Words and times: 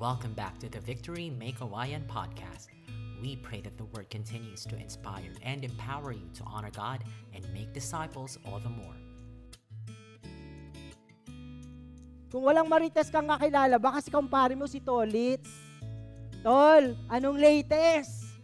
Welcome 0.00 0.32
back 0.32 0.56
to 0.64 0.68
the 0.72 0.80
Victory 0.80 1.28
Make 1.28 1.60
Hawaiian 1.60 2.08
podcast. 2.08 2.72
We 3.20 3.36
pray 3.36 3.60
that 3.60 3.76
the 3.76 3.84
word 3.92 4.08
continues 4.08 4.64
to 4.72 4.80
inspire 4.80 5.28
and 5.44 5.60
empower 5.60 6.16
you 6.16 6.24
to 6.40 6.42
honor 6.48 6.72
God 6.72 7.04
and 7.36 7.44
make 7.52 7.76
disciples 7.76 8.40
all 8.48 8.64
the 8.64 8.72
more. 8.72 8.96
Kung 12.32 12.48
walang 12.48 12.72
marites 12.72 13.12
kang 13.12 13.28
kakilala, 13.28 13.76
baka 13.76 14.00
si 14.00 14.08
kumpare 14.08 14.56
mo 14.56 14.64
si 14.64 14.80
Tolits. 14.80 15.52
Tol, 16.40 16.96
anong 17.12 17.36
latest? 17.36 18.40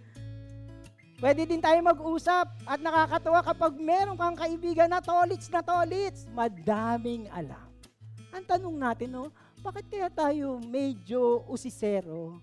Pwede 1.16 1.48
din 1.48 1.64
tayo 1.64 1.80
mag-usap 1.80 2.52
at 2.68 2.84
nakakatuwa 2.84 3.40
kapag 3.40 3.80
meron 3.80 4.20
kang 4.20 4.36
kaibigan 4.36 4.92
na 4.92 5.00
tolits 5.00 5.48
na 5.48 5.64
tolits. 5.64 6.28
Madaming 6.36 7.32
alam. 7.32 7.64
Ang 8.36 8.44
tanong 8.44 8.76
natin, 8.76 9.08
no, 9.08 9.32
bakit 9.66 9.90
kaya 9.90 10.06
tayo 10.06 10.62
medyo 10.62 11.42
usisero 11.50 12.38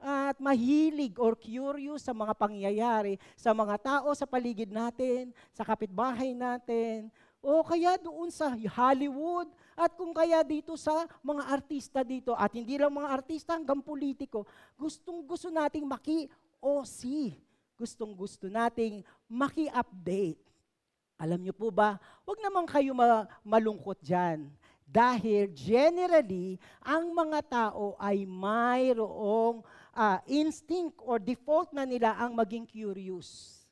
at 0.00 0.40
mahilig 0.40 1.20
or 1.20 1.36
curious 1.36 2.00
sa 2.00 2.16
mga 2.16 2.32
pangyayari, 2.32 3.20
sa 3.36 3.52
mga 3.52 3.76
tao 3.76 4.08
sa 4.16 4.24
paligid 4.24 4.72
natin, 4.72 5.36
sa 5.52 5.68
kapitbahay 5.68 6.32
natin, 6.32 7.12
o 7.44 7.60
kaya 7.60 8.00
doon 8.00 8.32
sa 8.32 8.50
Hollywood, 8.56 9.52
at 9.76 9.92
kung 9.92 10.16
kaya 10.16 10.40
dito 10.40 10.74
sa 10.80 11.04
mga 11.20 11.44
artista 11.52 12.00
dito, 12.00 12.32
at 12.32 12.50
hindi 12.56 12.80
lang 12.80 12.90
mga 12.90 13.20
artista, 13.20 13.52
hanggang 13.52 13.84
politiko, 13.84 14.48
gustong 14.74 15.22
gusto 15.28 15.52
nating 15.52 15.84
maki-OC 15.84 17.02
gustong 17.82 18.14
gusto 18.14 18.46
nating 18.46 19.02
maki-update. 19.26 20.38
Alam 21.18 21.42
niyo 21.42 21.50
po 21.50 21.74
ba, 21.74 21.98
huwag 22.22 22.38
naman 22.38 22.62
kayo 22.62 22.94
ma- 22.94 23.26
malungkot 23.42 23.98
dyan. 23.98 24.46
Dahil 24.92 25.48
generally, 25.56 26.60
ang 26.84 27.16
mga 27.16 27.40
tao 27.48 27.96
ay 27.96 28.28
mayroong 28.28 29.64
uh, 29.96 30.20
instinct 30.28 31.00
or 31.00 31.16
default 31.16 31.72
na 31.72 31.88
nila 31.88 32.12
ang 32.20 32.36
maging 32.36 32.68
curious. 32.68 33.64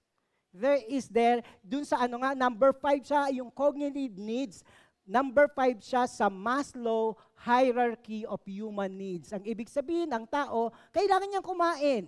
There 0.48 0.80
is 0.88 1.12
there, 1.12 1.44
dun 1.60 1.84
sa 1.84 2.08
ano 2.08 2.24
nga, 2.24 2.32
number 2.32 2.72
five 2.72 3.04
siya, 3.04 3.28
yung 3.36 3.52
cognitive 3.52 4.16
needs. 4.16 4.64
Number 5.04 5.44
five 5.52 5.76
siya 5.84 6.08
sa 6.08 6.32
Maslow 6.32 7.20
hierarchy 7.36 8.24
of 8.24 8.40
human 8.48 8.96
needs. 8.96 9.28
Ang 9.36 9.44
ibig 9.44 9.68
sabihin, 9.68 10.08
ang 10.16 10.24
tao, 10.24 10.72
kailangan 10.88 11.28
niyang 11.28 11.44
kumain. 11.44 12.04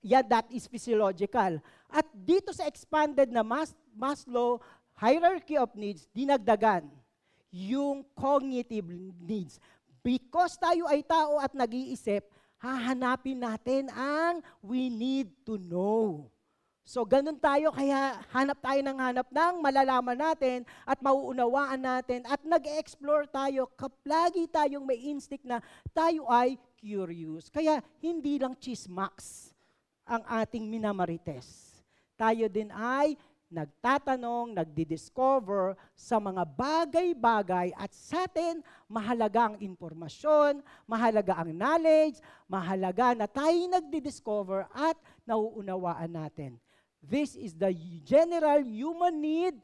Yeah, 0.00 0.24
that 0.24 0.48
is 0.48 0.64
physiological. 0.64 1.60
At 1.92 2.08
dito 2.16 2.56
sa 2.56 2.64
expanded 2.64 3.28
na 3.28 3.44
Mas 3.44 3.76
Maslow 3.92 4.64
hierarchy 4.96 5.60
of 5.60 5.76
needs, 5.76 6.08
dinagdagan 6.16 6.88
yung 7.52 8.04
cognitive 8.12 8.86
needs. 9.20 9.60
Because 10.04 10.56
tayo 10.56 10.88
ay 10.88 11.04
tao 11.04 11.40
at 11.42 11.52
nag-iisip, 11.52 12.24
hahanapin 12.58 13.38
natin 13.38 13.86
ang 13.94 14.40
we 14.62 14.88
need 14.88 15.30
to 15.46 15.60
know. 15.60 16.28
So 16.88 17.04
ganun 17.04 17.36
tayo, 17.36 17.68
kaya 17.68 18.16
hanap 18.32 18.64
tayo 18.64 18.80
ng 18.80 18.96
hanap 18.96 19.28
ng 19.28 19.54
malalaman 19.60 20.16
natin 20.16 20.64
at 20.88 20.96
mauunawaan 21.04 21.76
natin 21.76 22.24
at 22.24 22.40
nag-explore 22.40 23.28
tayo, 23.28 23.68
kaplagi 23.76 24.48
tayong 24.48 24.88
may 24.88 24.96
instinct 24.96 25.44
na 25.44 25.60
tayo 25.92 26.24
ay 26.32 26.56
curious. 26.80 27.52
Kaya 27.52 27.84
hindi 28.00 28.40
lang 28.40 28.56
chismax 28.56 29.52
ang 30.08 30.24
ating 30.24 30.64
minamarites. 30.64 31.76
Tayo 32.16 32.48
din 32.48 32.72
ay 32.72 33.20
nagtatanong, 33.48 34.52
nagdi-discover 34.52 35.72
sa 35.96 36.20
mga 36.20 36.44
bagay-bagay 36.44 37.72
at 37.72 37.88
sa 37.96 38.28
atin 38.28 38.60
mahalaga 38.84 39.52
ang 39.52 39.56
impormasyon, 39.60 40.60
mahalaga 40.84 41.40
ang 41.40 41.52
knowledge, 41.56 42.20
mahalaga 42.44 43.16
na 43.16 43.24
tayo 43.24 43.56
nagdi-discover 43.68 44.68
at 44.72 44.96
nauunawaan 45.24 46.12
natin. 46.12 46.60
This 47.00 47.36
is 47.38 47.56
the 47.56 47.72
general 48.04 48.60
human 48.64 49.16
need 49.16 49.56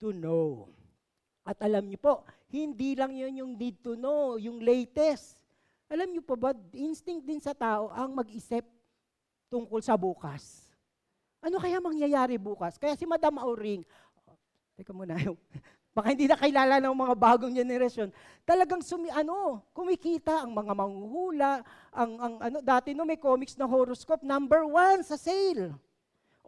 to 0.00 0.14
know. 0.14 0.72
At 1.44 1.60
alam 1.64 1.88
niyo 1.88 2.00
po, 2.00 2.14
hindi 2.48 2.96
lang 2.96 3.12
yun 3.16 3.44
yung 3.44 3.52
need 3.56 3.80
to 3.84 3.96
know, 3.96 4.36
yung 4.40 4.60
latest. 4.60 5.36
Alam 5.88 6.12
niyo 6.12 6.22
po 6.24 6.36
ba, 6.36 6.52
instinct 6.76 7.24
din 7.24 7.40
sa 7.40 7.56
tao 7.56 7.88
ang 7.92 8.12
mag-isip 8.12 8.64
tungkol 9.48 9.80
sa 9.80 9.96
bukas. 9.96 10.67
Ano 11.38 11.62
kaya 11.62 11.78
mangyayari 11.78 12.34
bukas? 12.34 12.74
Kaya 12.76 12.98
si 12.98 13.06
Madam 13.06 13.38
Auring, 13.38 13.86
oh, 14.26 14.36
teka 14.74 14.90
muna, 14.90 15.14
baka 15.94 16.14
hindi 16.14 16.26
na 16.26 16.38
kilala 16.38 16.78
ng 16.82 16.94
mga 16.94 17.14
bagong 17.14 17.54
generation, 17.54 18.10
talagang 18.42 18.82
sumi, 18.82 19.10
ano, 19.10 19.62
kumikita 19.70 20.46
ang 20.46 20.54
mga 20.54 20.72
manghuhula, 20.74 21.62
ang, 21.94 22.12
ang 22.18 22.34
ano, 22.42 22.56
dati 22.62 22.94
no 22.94 23.06
may 23.06 23.18
comics 23.18 23.54
na 23.54 23.66
horoscope, 23.66 24.22
number 24.22 24.66
one 24.66 25.02
sa 25.06 25.18
sale. 25.18 25.74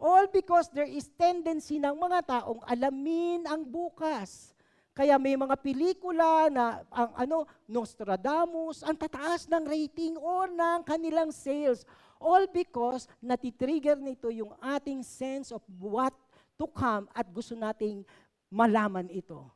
All 0.01 0.25
because 0.33 0.67
there 0.73 0.89
is 0.89 1.13
tendency 1.13 1.77
ng 1.77 1.93
mga 1.93 2.25
taong 2.25 2.65
alamin 2.65 3.45
ang 3.45 3.61
bukas. 3.61 4.51
Kaya 4.91 5.15
may 5.15 5.39
mga 5.39 5.55
pelikula 5.61 6.51
na 6.51 6.83
ang 6.91 7.15
ano 7.15 7.37
Nostradamus 7.63 8.83
ang 8.83 8.97
tataas 8.97 9.47
ng 9.47 9.63
rating 9.63 10.19
or 10.19 10.51
ng 10.51 10.83
kanilang 10.83 11.31
sales 11.31 11.87
All 12.21 12.45
because 12.45 13.09
natitrigger 13.17 13.97
nito 13.97 14.29
yung 14.29 14.53
ating 14.61 15.01
sense 15.01 15.49
of 15.49 15.65
what 15.81 16.13
to 16.53 16.69
come 16.69 17.09
at 17.17 17.25
gusto 17.25 17.57
nating 17.57 18.05
malaman 18.53 19.09
ito. 19.09 19.49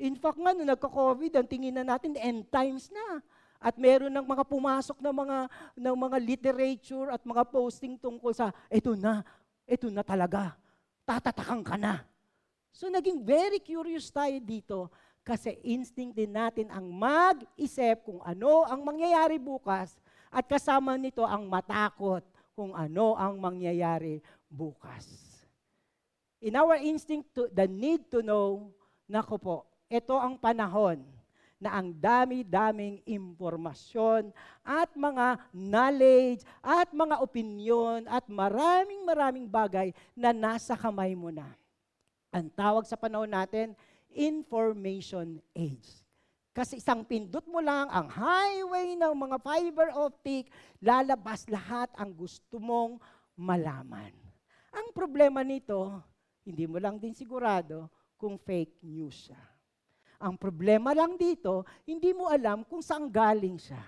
In 0.00 0.16
fact 0.16 0.40
nga, 0.40 0.56
nung 0.56 0.68
nagka-COVID, 0.68 1.32
ang 1.36 1.48
tingin 1.48 1.76
na 1.76 1.84
natin, 1.84 2.16
end 2.16 2.48
times 2.48 2.88
na. 2.88 3.20
At 3.56 3.76
meron 3.76 4.12
ng 4.12 4.24
mga 4.24 4.44
pumasok 4.44 5.00
na 5.00 5.12
mga, 5.12 5.38
ng 5.76 5.96
mga 5.96 6.16
literature 6.20 7.08
at 7.12 7.20
mga 7.24 7.44
posting 7.48 7.96
tungkol 7.96 8.32
sa, 8.32 8.52
ito 8.68 8.92
na, 8.96 9.24
ito 9.64 9.88
na 9.88 10.04
talaga. 10.04 10.56
Tatatakan 11.04 11.64
ka 11.64 11.76
na. 11.80 12.04
So 12.76 12.92
naging 12.92 13.24
very 13.24 13.56
curious 13.56 14.12
tayo 14.12 14.36
dito 14.36 14.92
kasi 15.24 15.56
instinct 15.64 16.12
din 16.12 16.28
natin 16.28 16.68
ang 16.68 16.92
mag-isip 16.92 18.04
kung 18.04 18.20
ano 18.20 18.68
ang 18.68 18.84
mangyayari 18.84 19.40
bukas 19.40 19.96
at 20.36 20.44
kasama 20.44 21.00
nito 21.00 21.24
ang 21.24 21.48
matakot 21.48 22.20
kung 22.52 22.76
ano 22.76 23.16
ang 23.16 23.40
mangyayari 23.40 24.20
bukas. 24.52 25.08
In 26.44 26.52
our 26.60 26.76
instinct, 26.76 27.32
to, 27.32 27.48
the 27.48 27.64
need 27.64 28.04
to 28.12 28.20
know, 28.20 28.68
nako 29.08 29.40
po, 29.40 29.56
ito 29.88 30.12
ang 30.12 30.36
panahon 30.36 31.00
na 31.56 31.80
ang 31.80 31.88
dami-daming 31.88 33.00
impormasyon 33.08 34.28
at 34.60 34.92
mga 34.92 35.40
knowledge 35.56 36.44
at 36.60 36.92
mga 36.92 37.16
opinion 37.24 38.04
at 38.04 38.28
maraming 38.28 39.08
maraming 39.08 39.48
bagay 39.48 39.96
na 40.12 40.36
nasa 40.36 40.76
kamay 40.76 41.16
mo 41.16 41.32
na. 41.32 41.48
Ang 42.28 42.52
tawag 42.52 42.84
sa 42.84 43.00
panahon 43.00 43.32
natin, 43.32 43.72
information 44.12 45.40
age. 45.56 46.05
Kasi 46.56 46.80
isang 46.80 47.04
pindot 47.04 47.44
mo 47.44 47.60
lang 47.60 47.84
ang 47.92 48.08
highway 48.08 48.96
ng 48.96 49.12
mga 49.12 49.36
fiber 49.44 49.92
optic, 49.92 50.48
lalabas 50.80 51.44
lahat 51.52 51.92
ang 52.00 52.16
gusto 52.16 52.56
mong 52.56 52.96
malaman. 53.36 54.16
Ang 54.72 54.88
problema 54.96 55.44
nito, 55.44 56.00
hindi 56.48 56.64
mo 56.64 56.80
lang 56.80 56.96
din 56.96 57.12
sigurado 57.12 57.92
kung 58.16 58.40
fake 58.40 58.80
news 58.88 59.28
siya. 59.28 59.42
Ang 60.16 60.40
problema 60.40 60.96
lang 60.96 61.20
dito, 61.20 61.68
hindi 61.84 62.16
mo 62.16 62.32
alam 62.32 62.64
kung 62.64 62.80
saan 62.80 63.12
galing 63.12 63.60
siya. 63.60 63.84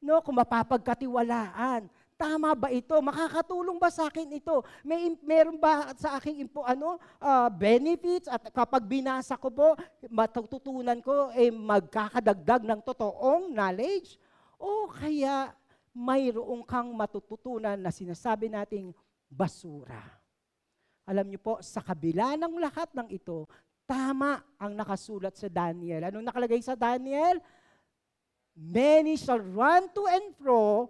No, 0.00 0.24
kung 0.24 0.40
mapapagkatiwalaan. 0.40 1.92
Tama 2.16 2.56
ba 2.56 2.72
ito? 2.72 2.96
Makakatulong 2.96 3.76
ba 3.76 3.92
sa 3.92 4.08
akin 4.08 4.40
ito? 4.40 4.64
May 4.80 5.12
meron 5.20 5.60
ba 5.60 5.92
sa 6.00 6.16
aking 6.16 6.48
impo, 6.48 6.64
ano 6.64 6.96
uh, 7.20 7.48
benefits 7.52 8.24
at 8.24 8.40
kapag 8.48 8.88
binasa 8.88 9.36
ko 9.36 9.52
po, 9.52 9.76
matututunan 10.08 10.96
ko 11.04 11.28
eh 11.36 11.52
magkakadagdag 11.52 12.64
ng 12.64 12.80
totoong 12.80 13.52
knowledge? 13.52 14.16
O 14.56 14.88
kaya 14.88 15.52
mayroong 15.92 16.64
kang 16.64 16.88
matututunan 16.96 17.76
na 17.76 17.92
sinasabi 17.92 18.48
nating 18.48 18.96
basura. 19.28 20.00
Alam 21.04 21.28
niyo 21.28 21.40
po, 21.44 21.60
sa 21.60 21.84
kabila 21.84 22.32
ng 22.40 22.56
lahat 22.56 22.96
ng 22.96 23.12
ito, 23.12 23.44
tama 23.84 24.40
ang 24.56 24.72
nakasulat 24.72 25.36
sa 25.36 25.52
Daniel. 25.52 26.08
Anong 26.08 26.32
nakalagay 26.32 26.64
sa 26.64 26.72
Daniel? 26.72 27.44
Many 28.56 29.20
shall 29.20 29.38
run 29.40 29.92
to 29.92 30.08
and 30.08 30.32
fro, 30.40 30.88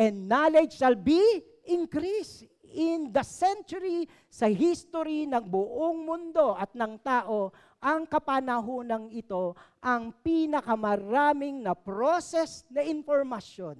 and 0.00 0.24
knowledge 0.24 0.80
shall 0.80 0.96
be 0.96 1.20
increased 1.68 2.48
in 2.72 3.12
the 3.12 3.20
century 3.20 4.08
sa 4.32 4.48
history 4.48 5.28
ng 5.28 5.44
buong 5.44 6.08
mundo 6.08 6.56
at 6.56 6.72
ng 6.72 6.96
tao, 7.04 7.52
ang 7.82 8.08
kapanahonang 8.08 9.12
ito 9.12 9.52
ang 9.82 10.12
pinakamaraming 10.24 11.60
na 11.60 11.76
process 11.76 12.64
na 12.72 12.80
informasyon. 12.80 13.76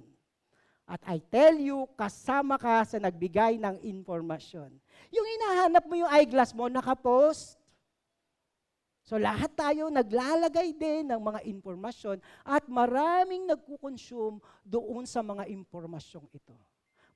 At 0.85 1.01
I 1.07 1.23
tell 1.23 1.55
you, 1.55 1.87
kasama 1.95 2.59
ka 2.59 2.83
sa 2.83 2.99
nagbigay 2.99 3.55
ng 3.57 3.79
informasyon. 3.79 4.75
Yung 5.13 5.27
hinahanap 5.39 5.87
mo 5.87 5.95
yung 5.95 6.11
eyeglass 6.11 6.51
mo, 6.51 6.67
nakapost. 6.67 7.60
So 9.11 9.19
lahat 9.19 9.51
tayo 9.59 9.91
naglalagay 9.91 10.71
din 10.71 11.11
ng 11.11 11.19
mga 11.19 11.43
impormasyon 11.43 12.23
at 12.47 12.63
maraming 12.71 13.43
nagkukonsume 13.43 14.39
doon 14.63 15.03
sa 15.03 15.19
mga 15.19 15.51
impormasyong 15.51 16.31
ito. 16.31 16.55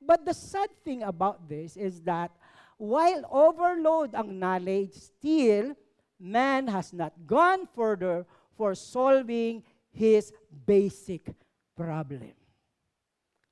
But 0.04 0.28
the 0.28 0.36
sad 0.36 0.76
thing 0.84 1.08
about 1.08 1.48
this 1.48 1.80
is 1.80 2.04
that 2.04 2.36
while 2.76 3.24
overload 3.32 4.12
ang 4.12 4.36
knowledge, 4.36 4.92
still 4.92 5.72
man 6.20 6.68
has 6.68 6.92
not 6.92 7.16
gone 7.24 7.64
further 7.72 8.28
for 8.60 8.76
solving 8.76 9.64
his 9.96 10.36
basic 10.52 11.32
problem. 11.80 12.36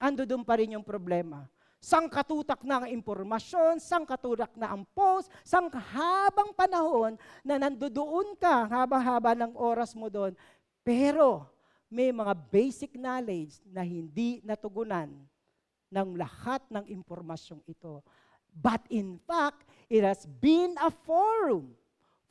Ando 0.04 0.28
doon 0.28 0.44
pa 0.44 0.60
rin 0.60 0.76
yung 0.76 0.84
problema. 0.84 1.48
Sangkatutak 1.84 2.64
na 2.64 2.80
ang 2.80 2.88
impormasyon, 2.88 3.76
sangkatutak 3.84 4.56
na 4.56 4.72
ang 4.72 4.88
post, 4.96 5.28
sanghabang 5.44 6.56
panahon 6.56 7.20
na 7.44 7.60
nandoon 7.60 8.40
ka, 8.40 8.72
haba-haba 8.72 9.36
ng 9.36 9.52
oras 9.60 9.92
mo 9.92 10.08
doon. 10.08 10.32
Pero 10.80 11.44
may 11.92 12.16
mga 12.16 12.32
basic 12.48 12.96
knowledge 12.96 13.60
na 13.68 13.84
hindi 13.84 14.40
natugunan 14.48 15.12
ng 15.92 16.10
lahat 16.16 16.64
ng 16.72 16.88
impormasyong 16.88 17.60
ito. 17.68 18.00
But 18.56 18.88
in 18.88 19.20
fact, 19.28 19.68
it 19.92 20.08
has 20.08 20.24
been 20.24 20.80
a 20.80 20.88
forum 20.88 21.76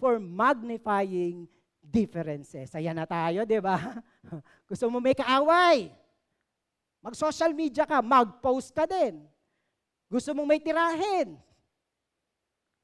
for 0.00 0.16
magnifying 0.16 1.44
differences. 1.84 2.72
Ayan 2.72 2.96
na 2.96 3.04
tayo, 3.04 3.44
di 3.44 3.60
ba? 3.60 4.00
Gusto 4.70 4.88
mo 4.88 4.96
may 4.96 5.12
kaaway? 5.12 5.92
Mag-social 7.04 7.52
media 7.52 7.84
ka, 7.84 8.00
mag-post 8.00 8.72
ka 8.72 8.88
din. 8.88 9.28
Gusto 10.12 10.36
mong 10.36 10.44
may 10.44 10.60
tirahin? 10.60 11.40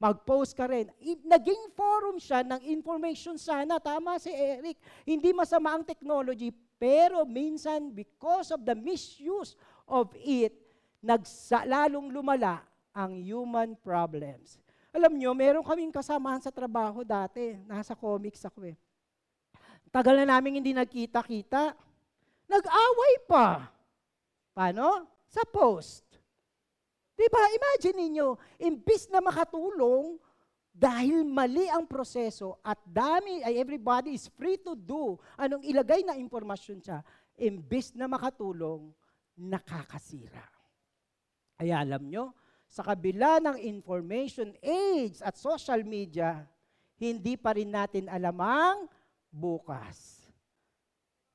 Mag-post 0.01 0.57
ka 0.57 0.65
rin. 0.65 0.89
Naging 1.21 1.69
forum 1.77 2.17
siya 2.17 2.41
ng 2.41 2.65
information 2.73 3.37
sana. 3.37 3.77
Tama 3.77 4.17
si 4.17 4.33
Eric. 4.33 4.81
Hindi 5.05 5.29
masama 5.29 5.77
ang 5.77 5.85
technology, 5.85 6.49
pero 6.81 7.21
minsan 7.29 7.93
because 7.93 8.49
of 8.49 8.65
the 8.65 8.73
misuse 8.73 9.53
of 9.85 10.09
it, 10.17 10.57
nagsa, 11.05 11.69
lalong 11.69 12.09
lumala 12.09 12.65
ang 12.97 13.21
human 13.21 13.77
problems. 13.77 14.57
Alam 14.89 15.21
nyo, 15.21 15.37
meron 15.37 15.61
kaming 15.61 15.93
kasamahan 15.93 16.41
sa 16.41 16.49
trabaho 16.49 17.05
dati. 17.05 17.61
Nasa 17.69 17.93
comics 17.93 18.41
ako 18.41 18.73
eh. 18.73 18.77
Tagal 19.93 20.17
na 20.17 20.33
namin 20.33 20.57
hindi 20.57 20.73
nagkita-kita. 20.73 21.77
Nag-away 22.49 23.13
pa. 23.29 23.69
Paano? 24.49 25.05
Sa 25.29 25.45
post. 25.45 26.08
Diba? 27.19 27.43
Imagine 27.51 28.07
ninyo, 28.07 28.39
imbis 28.63 29.11
na 29.11 29.19
makatulong, 29.19 30.15
dahil 30.71 31.27
mali 31.27 31.67
ang 31.67 31.83
proseso 31.83 32.55
at 32.63 32.79
dami, 32.87 33.43
ay 33.43 33.59
everybody 33.59 34.15
is 34.15 34.31
free 34.31 34.55
to 34.55 34.71
do 34.79 35.19
anong 35.35 35.59
ilagay 35.67 36.07
na 36.07 36.15
impormasyon 36.15 36.79
siya, 36.79 37.03
imbis 37.35 37.91
na 37.91 38.07
makatulong, 38.07 38.87
nakakasira. 39.35 40.47
Ay 41.59 41.75
alam 41.75 42.07
nyo, 42.07 42.31
sa 42.71 42.87
kabila 42.87 43.43
ng 43.43 43.59
information 43.59 44.55
age 44.63 45.19
at 45.19 45.35
social 45.35 45.83
media, 45.83 46.47
hindi 46.95 47.35
pa 47.35 47.51
rin 47.51 47.75
natin 47.75 48.07
alam 48.07 48.39
ang 48.39 48.87
bukas. 49.27 50.23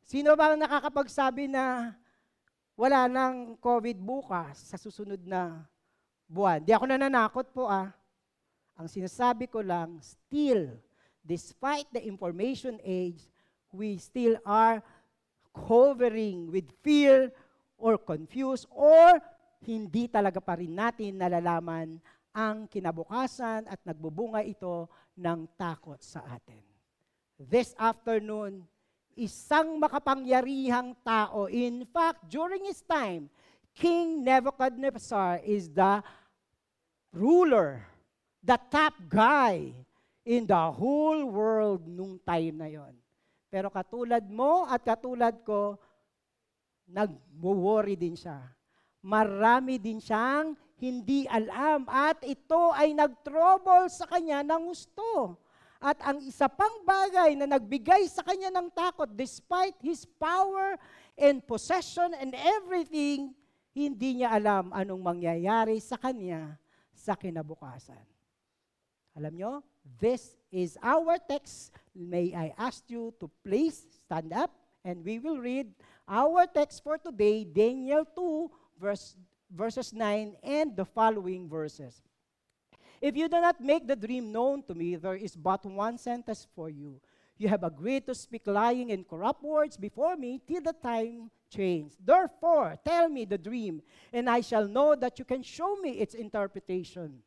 Sino 0.09 0.33
ba 0.33 0.57
ang 0.57 0.61
nakakapagsabi 0.65 1.53
na 1.53 1.93
wala 2.73 3.05
nang 3.13 3.61
COVID 3.61 4.01
bukas 4.01 4.73
sa 4.73 4.81
susunod 4.81 5.21
na 5.21 5.69
buwan. 6.29 6.65
Di 6.65 6.73
ako 6.73 6.85
nananakot 6.88 7.50
po 7.53 7.69
ah. 7.69 7.93
Ang 8.75 8.91
sinasabi 8.91 9.47
ko 9.47 9.62
lang, 9.62 10.03
still, 10.03 10.75
despite 11.23 11.87
the 11.94 12.03
information 12.03 12.82
age, 12.82 13.23
we 13.71 13.99
still 14.03 14.35
are 14.43 14.82
covering 15.55 16.50
with 16.50 16.67
fear 16.82 17.31
or 17.79 17.94
confused 17.94 18.67
or 18.75 19.23
hindi 19.62 20.11
talaga 20.11 20.43
pa 20.43 20.59
rin 20.59 20.75
natin 20.75 21.17
nalalaman 21.23 22.03
ang 22.35 22.67
kinabukasan 22.67 23.71
at 23.71 23.79
nagbubunga 23.87 24.43
ito 24.43 24.91
ng 25.15 25.47
takot 25.55 26.03
sa 26.03 26.26
atin. 26.26 26.61
This 27.38 27.71
afternoon, 27.79 28.67
isang 29.15 29.79
makapangyarihang 29.79 30.99
tao. 31.06 31.47
In 31.47 31.87
fact, 31.87 32.26
during 32.26 32.67
his 32.67 32.82
time, 32.82 33.31
King 33.75 34.23
Nebuchadnezzar 34.23 35.43
is 35.43 35.67
the 35.69 35.99
ruler, 37.11 37.82
the 38.38 38.59
top 38.71 38.94
guy 39.11 39.75
in 40.23 40.47
the 40.47 40.65
whole 40.71 41.26
world 41.26 41.82
nung 41.85 42.23
time 42.23 42.62
na 42.62 42.71
yon. 42.71 42.94
Pero 43.50 43.71
katulad 43.71 44.23
mo 44.31 44.67
at 44.67 44.82
katulad 44.82 45.43
ko, 45.43 45.79
nag-worry 46.87 47.99
din 47.99 48.15
siya. 48.15 48.41
Marami 49.05 49.76
din 49.76 50.00
siyang 50.00 50.56
hindi 50.81 51.29
alam 51.29 51.87
at 51.91 52.23
ito 52.25 52.73
ay 52.75 52.94
nag-trouble 52.94 53.91
sa 53.91 54.06
kanya 54.09 54.43
ng 54.43 54.71
gusto. 54.71 55.38
At 55.85 56.00
ang 56.00 56.25
isa 56.25 56.49
pang 56.49 56.81
bagay 56.81 57.37
na 57.37 57.44
nagbigay 57.44 58.09
sa 58.09 58.25
kanya 58.25 58.49
ng 58.49 58.73
takot, 58.73 59.11
despite 59.12 59.76
his 59.85 60.09
power 60.17 60.81
and 61.21 61.44
possession 61.44 62.17
and 62.17 62.32
everything, 62.32 63.37
hindi 63.75 64.23
niya 64.23 64.31
alam 64.31 64.71
anong 64.71 65.03
mangyayari 65.03 65.82
sa 65.82 65.99
kanya 65.99 66.55
sa 66.94 67.19
kinabukasan. 67.19 68.00
Alam 69.19 69.35
nyo, 69.35 69.53
this 69.99 70.38
is 70.50 70.79
our 70.79 71.19
text. 71.19 71.75
May 71.91 72.31
I 72.35 72.55
ask 72.55 72.87
you 72.87 73.11
to 73.19 73.26
please 73.43 73.82
stand 74.06 74.31
up 74.31 74.55
and 74.87 75.03
we 75.03 75.19
will 75.19 75.43
read 75.43 75.75
our 76.06 76.47
text 76.47 76.82
for 76.87 76.99
today, 76.99 77.43
Daniel 77.43 78.06
2, 78.06 78.50
verse, 78.79 79.19
verses 79.50 79.93
9 79.93 80.38
and 80.43 80.75
the 80.75 80.87
following 80.87 81.50
verses. 81.50 82.03
If 83.03 83.19
you 83.19 83.29
do 83.29 83.38
not 83.43 83.61
make 83.61 83.87
the 83.87 83.99
dream 83.99 84.31
known 84.32 84.62
to 84.71 84.75
me, 84.75 84.97
there 84.97 85.19
is 85.19 85.37
but 85.37 85.67
one 85.67 85.99
sentence 85.99 86.47
for 86.55 86.71
you. 86.71 87.03
You 87.37 87.49
have 87.49 87.62
agreed 87.62 88.06
to 88.06 88.15
speak 88.15 88.47
lying 88.47 88.91
and 88.91 89.06
corrupt 89.06 89.43
words 89.43 89.76
before 89.76 90.17
me 90.17 90.41
till 90.47 90.62
the 90.62 90.73
time 90.73 91.31
Therefore, 92.05 92.79
tell 92.85 93.09
me 93.09 93.25
the 93.25 93.39
dream, 93.39 93.83
and 94.12 94.29
I 94.29 94.41
shall 94.41 94.67
know 94.67 94.95
that 94.95 95.19
you 95.19 95.25
can 95.25 95.43
show 95.43 95.77
me 95.77 95.91
its 95.93 96.15
interpretation. 96.15 97.23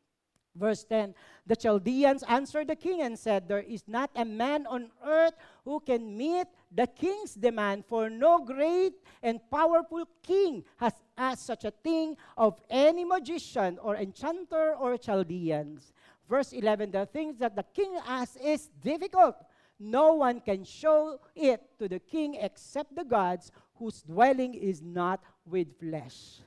Verse 0.58 0.84
10 0.84 1.14
The 1.46 1.56
Chaldeans 1.56 2.24
answered 2.24 2.68
the 2.68 2.76
king 2.76 3.02
and 3.02 3.18
said, 3.18 3.48
There 3.48 3.62
is 3.62 3.84
not 3.86 4.10
a 4.16 4.24
man 4.24 4.66
on 4.66 4.90
earth 5.06 5.34
who 5.64 5.80
can 5.80 6.16
meet 6.16 6.46
the 6.74 6.86
king's 6.86 7.34
demand, 7.34 7.84
for 7.86 8.10
no 8.10 8.44
great 8.44 8.94
and 9.22 9.40
powerful 9.50 10.04
king 10.22 10.64
has 10.76 10.94
asked 11.16 11.46
such 11.46 11.64
a 11.64 11.70
thing 11.70 12.16
of 12.36 12.60
any 12.68 13.04
magician 13.04 13.78
or 13.80 13.96
enchanter 13.96 14.74
or 14.74 14.98
Chaldeans. 14.98 15.92
Verse 16.28 16.52
11 16.52 16.90
The 16.90 17.06
things 17.06 17.38
that 17.38 17.54
the 17.54 17.64
king 17.74 17.96
asks 18.06 18.36
is 18.36 18.68
difficult. 18.82 19.36
No 19.80 20.14
one 20.14 20.40
can 20.40 20.64
show 20.64 21.20
it 21.36 21.62
to 21.78 21.88
the 21.88 22.00
king 22.00 22.34
except 22.34 22.96
the 22.96 23.04
gods 23.04 23.52
whose 23.78 24.02
dwelling 24.02 24.54
is 24.54 24.82
not 24.82 25.22
with 25.46 25.78
flesh. 25.78 26.40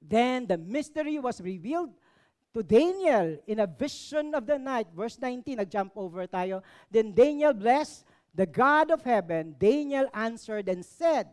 Then 0.00 0.46
the 0.46 0.58
mystery 0.58 1.18
was 1.18 1.40
revealed 1.40 1.90
to 2.54 2.62
Daniel 2.62 3.38
in 3.46 3.60
a 3.60 3.66
vision 3.66 4.34
of 4.34 4.46
the 4.46 4.58
night. 4.58 4.86
Verse 4.96 5.18
19, 5.20 5.56
nag-jump 5.56 5.92
over 5.96 6.26
tayo. 6.26 6.62
Then 6.90 7.12
Daniel 7.12 7.52
blessed 7.52 8.04
the 8.34 8.46
God 8.46 8.90
of 8.90 9.02
heaven. 9.02 9.56
Daniel 9.58 10.08
answered 10.14 10.68
and 10.68 10.84
said, 10.84 11.28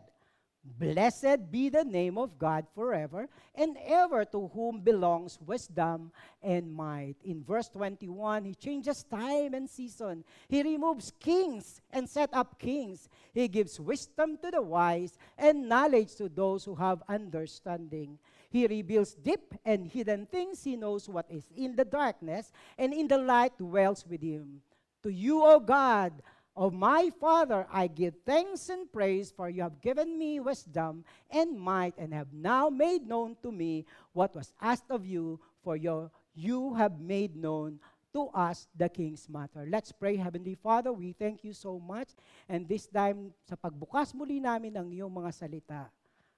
Blessed 0.64 1.50
be 1.52 1.68
the 1.68 1.84
name 1.84 2.16
of 2.16 2.38
God 2.38 2.66
forever 2.74 3.28
and 3.54 3.76
ever, 3.84 4.24
to 4.24 4.48
whom 4.48 4.80
belongs 4.80 5.38
wisdom 5.44 6.10
and 6.42 6.72
might. 6.72 7.16
In 7.22 7.44
verse 7.44 7.68
21, 7.68 8.44
he 8.44 8.54
changes 8.54 9.04
time 9.04 9.52
and 9.52 9.68
season. 9.68 10.24
He 10.48 10.62
removes 10.62 11.12
kings 11.20 11.82
and 11.90 12.08
set 12.08 12.30
up 12.32 12.58
kings. 12.58 13.10
He 13.34 13.46
gives 13.46 13.78
wisdom 13.78 14.38
to 14.42 14.50
the 14.50 14.62
wise 14.62 15.18
and 15.36 15.68
knowledge 15.68 16.14
to 16.16 16.30
those 16.30 16.64
who 16.64 16.74
have 16.76 17.02
understanding. 17.10 18.18
He 18.48 18.66
reveals 18.66 19.14
deep 19.14 19.54
and 19.66 19.86
hidden 19.86 20.24
things. 20.26 20.64
He 20.64 20.76
knows 20.76 21.08
what 21.08 21.26
is 21.28 21.44
in 21.54 21.76
the 21.76 21.84
darkness, 21.84 22.52
and 22.78 22.94
in 22.94 23.06
the 23.08 23.18
light 23.18 23.58
dwells 23.58 24.06
with 24.08 24.22
him. 24.22 24.62
To 25.02 25.10
you, 25.10 25.44
O 25.44 25.60
God, 25.60 26.22
of 26.54 26.72
my 26.72 27.10
Father, 27.18 27.66
I 27.70 27.90
give 27.90 28.14
thanks 28.22 28.70
and 28.70 28.86
praise, 28.90 29.34
for 29.34 29.50
you 29.50 29.62
have 29.62 29.82
given 29.82 30.18
me 30.18 30.38
wisdom 30.38 31.04
and 31.30 31.58
might, 31.58 31.98
and 31.98 32.14
have 32.14 32.30
now 32.32 32.70
made 32.70 33.06
known 33.06 33.36
to 33.42 33.50
me 33.50 33.86
what 34.14 34.34
was 34.34 34.54
asked 34.62 34.90
of 34.90 35.04
you, 35.06 35.42
for 35.62 35.74
your, 35.76 36.10
you 36.34 36.74
have 36.74 37.00
made 37.00 37.34
known 37.34 37.80
to 38.14 38.30
us 38.30 38.70
the 38.78 38.86
King's 38.86 39.26
matter. 39.26 39.66
Let's 39.66 39.90
pray, 39.90 40.14
Heavenly 40.14 40.54
Father, 40.54 40.94
we 40.94 41.10
thank 41.18 41.42
you 41.42 41.52
so 41.52 41.82
much. 41.82 42.14
And 42.46 42.70
this 42.70 42.86
time, 42.86 43.34
sa 43.42 43.58
pagbukas 43.58 44.14
muli 44.14 44.38
namin 44.38 44.78
ng 44.78 44.88
iyong 44.94 45.10
mga 45.10 45.30
salita, 45.34 45.90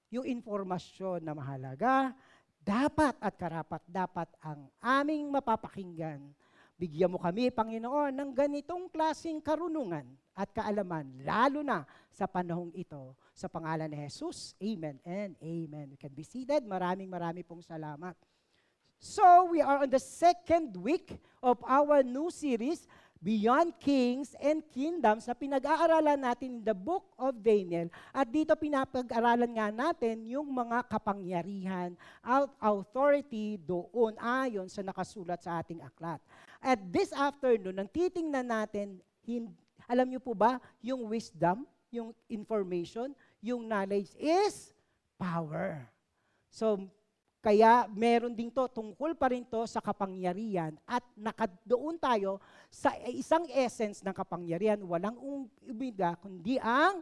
yung 0.09 0.25
informasyon 0.25 1.21
na 1.21 1.37
mahalaga, 1.37 2.17
dapat 2.65 3.15
at 3.21 3.35
karapat 3.37 3.83
dapat 3.87 4.27
ang 4.43 4.67
aming 4.83 5.31
mapapakinggan 5.31 6.19
Bigyan 6.77 7.09
mo 7.09 7.17
kami, 7.17 7.49
Panginoon, 7.49 8.13
ng 8.13 8.31
ganitong 8.37 8.93
klasing 8.93 9.41
karunungan 9.41 10.05
at 10.37 10.53
kaalaman, 10.53 11.09
lalo 11.25 11.65
na 11.65 11.89
sa 12.13 12.29
panahong 12.29 12.69
ito. 12.77 13.17
Sa 13.33 13.49
pangalan 13.49 13.89
ni 13.89 13.97
Jesus, 14.05 14.53
Amen 14.61 15.01
and 15.01 15.33
Amen. 15.41 15.89
We 15.93 15.97
can 15.97 16.13
be 16.13 16.21
seated. 16.21 16.69
Maraming 16.69 17.09
maraming 17.09 17.49
pong 17.49 17.65
salamat. 17.65 18.13
So, 19.01 19.25
we 19.53 19.65
are 19.65 19.85
on 19.85 19.93
the 19.93 20.01
second 20.01 20.77
week 20.77 21.17
of 21.41 21.61
our 21.65 22.05
new 22.05 22.29
series, 22.29 22.85
Beyond 23.17 23.81
Kings 23.81 24.37
and 24.37 24.61
Kingdoms 24.69 25.25
na 25.25 25.33
pinag-aaralan 25.33 26.21
natin 26.21 26.61
in 26.61 26.65
the 26.65 26.77
book 26.77 27.09
of 27.17 27.41
Daniel. 27.41 27.89
At 28.13 28.29
dito 28.29 28.53
pinapag-aralan 28.53 29.57
nga 29.57 29.69
natin 29.73 30.29
yung 30.29 30.53
mga 30.53 30.85
kapangyarihan, 30.85 31.97
out 32.21 32.53
authority 32.61 33.57
doon 33.57 34.13
ayon 34.21 34.69
sa 34.69 34.85
nakasulat 34.85 35.41
sa 35.41 35.65
ating 35.65 35.81
aklat. 35.81 36.21
At 36.67 36.83
this 36.91 37.15
afternoon, 37.15 37.79
nang 37.79 37.87
titingnan 37.87 38.51
natin, 38.51 38.99
hin- 39.23 39.55
alam 39.87 40.11
niyo 40.11 40.19
po 40.19 40.35
ba, 40.35 40.59
yung 40.83 41.07
wisdom, 41.07 41.63
yung 41.95 42.11
information, 42.27 43.15
yung 43.39 43.63
knowledge 43.71 44.11
is 44.19 44.75
power. 45.15 45.87
So, 46.51 46.91
kaya 47.39 47.87
meron 47.95 48.35
din 48.35 48.51
to, 48.51 48.67
tungkol 48.67 49.15
pa 49.15 49.31
rin 49.31 49.47
to 49.47 49.63
sa 49.71 49.79
kapangyarihan 49.79 50.75
at 50.83 51.07
nakadoon 51.15 51.95
tayo 52.03 52.43
sa 52.67 52.91
isang 53.15 53.47
essence 53.55 54.03
ng 54.03 54.11
kapangyarihan. 54.11 54.83
Walang 54.83 55.15
umiga 55.63 56.19
kundi 56.19 56.59
ang 56.59 56.99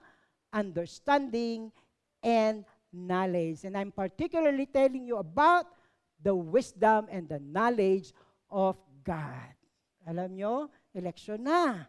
understanding 0.53 1.73
and 2.21 2.69
knowledge. 2.93 3.65
And 3.65 3.81
I'm 3.81 3.89
particularly 3.89 4.69
telling 4.69 5.09
you 5.09 5.17
about 5.17 5.73
the 6.21 6.37
wisdom 6.37 7.09
and 7.09 7.25
the 7.25 7.41
knowledge 7.41 8.13
of 8.53 8.77
God. 9.01 9.54
Alam 10.05 10.31
nyo, 10.37 10.55
eleksyon 10.93 11.41
na. 11.41 11.89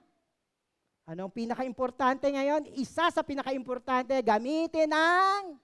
Anong 1.05 1.29
pinaka-importante 1.29 2.25
ngayon? 2.31 2.65
Isa 2.79 3.11
sa 3.13 3.21
pinaka-importante, 3.21 4.17
gamitin 4.25 4.89
ang 4.89 5.59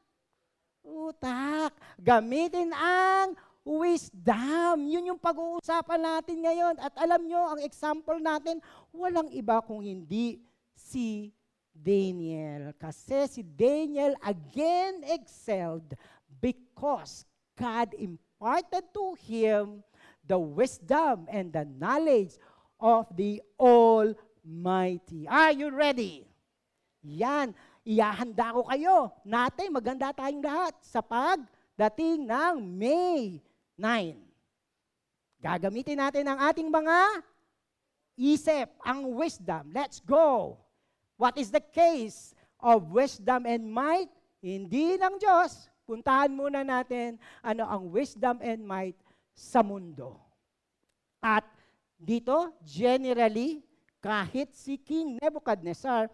utak. 0.85 1.73
Gamitin 1.97 2.69
ang 2.75 3.33
wisdom. 3.65 4.85
Yun 4.85 5.15
yung 5.15 5.21
pag-uusapan 5.21 6.01
natin 6.01 6.37
ngayon. 6.45 6.75
At 6.77 6.93
alam 6.99 7.25
nyo, 7.25 7.57
ang 7.57 7.59
example 7.63 8.19
natin, 8.21 8.61
walang 8.93 9.31
iba 9.33 9.63
kung 9.65 9.81
hindi 9.81 10.43
si 10.75 11.31
Daniel. 11.71 12.75
Kasi 12.77 13.25
si 13.31 13.41
Daniel 13.41 14.13
again 14.21 15.01
excelled 15.07 15.95
because 16.43 17.25
God 17.55 17.93
imparted 17.97 18.85
to 18.93 19.15
him 19.25 19.81
the 20.25 20.37
wisdom 20.37 21.25
and 21.29 21.51
the 21.51 21.65
knowledge 21.65 22.37
of 22.81 23.09
the 23.13 23.41
Almighty. 23.57 25.27
Are 25.29 25.53
you 25.53 25.69
ready? 25.69 26.25
Yan, 27.01 27.53
iyahanda 27.85 28.53
ko 28.53 28.61
kayo. 28.69 29.13
Natin, 29.25 29.73
maganda 29.73 30.13
tayong 30.13 30.41
lahat 30.41 30.73
sa 30.81 31.01
pagdating 31.01 32.29
ng 32.29 32.55
May 32.61 33.41
9. 33.77 34.17
Gagamitin 35.41 35.97
natin 35.97 36.25
ang 36.29 36.37
ating 36.37 36.69
mga 36.69 37.25
isip, 38.13 38.69
ang 38.85 39.09
wisdom. 39.17 39.73
Let's 39.73 39.97
go. 39.97 40.57
What 41.17 41.37
is 41.41 41.49
the 41.49 41.61
case 41.61 42.37
of 42.61 42.93
wisdom 42.93 43.49
and 43.49 43.65
might? 43.65 44.09
Hindi 44.41 44.97
ng 44.97 45.17
Diyos. 45.17 45.69
Puntahan 45.85 46.33
muna 46.33 46.61
natin 46.61 47.17
ano 47.41 47.65
ang 47.65 47.89
wisdom 47.89 48.37
and 48.41 48.61
might 48.61 48.97
sa 49.31 49.63
mundo. 49.63 50.19
At 51.21 51.45
dito, 51.95 52.51
generally, 52.65 53.61
kahit 54.01 54.57
si 54.57 54.75
King 54.81 55.21
Nebuchadnezzar 55.21 56.09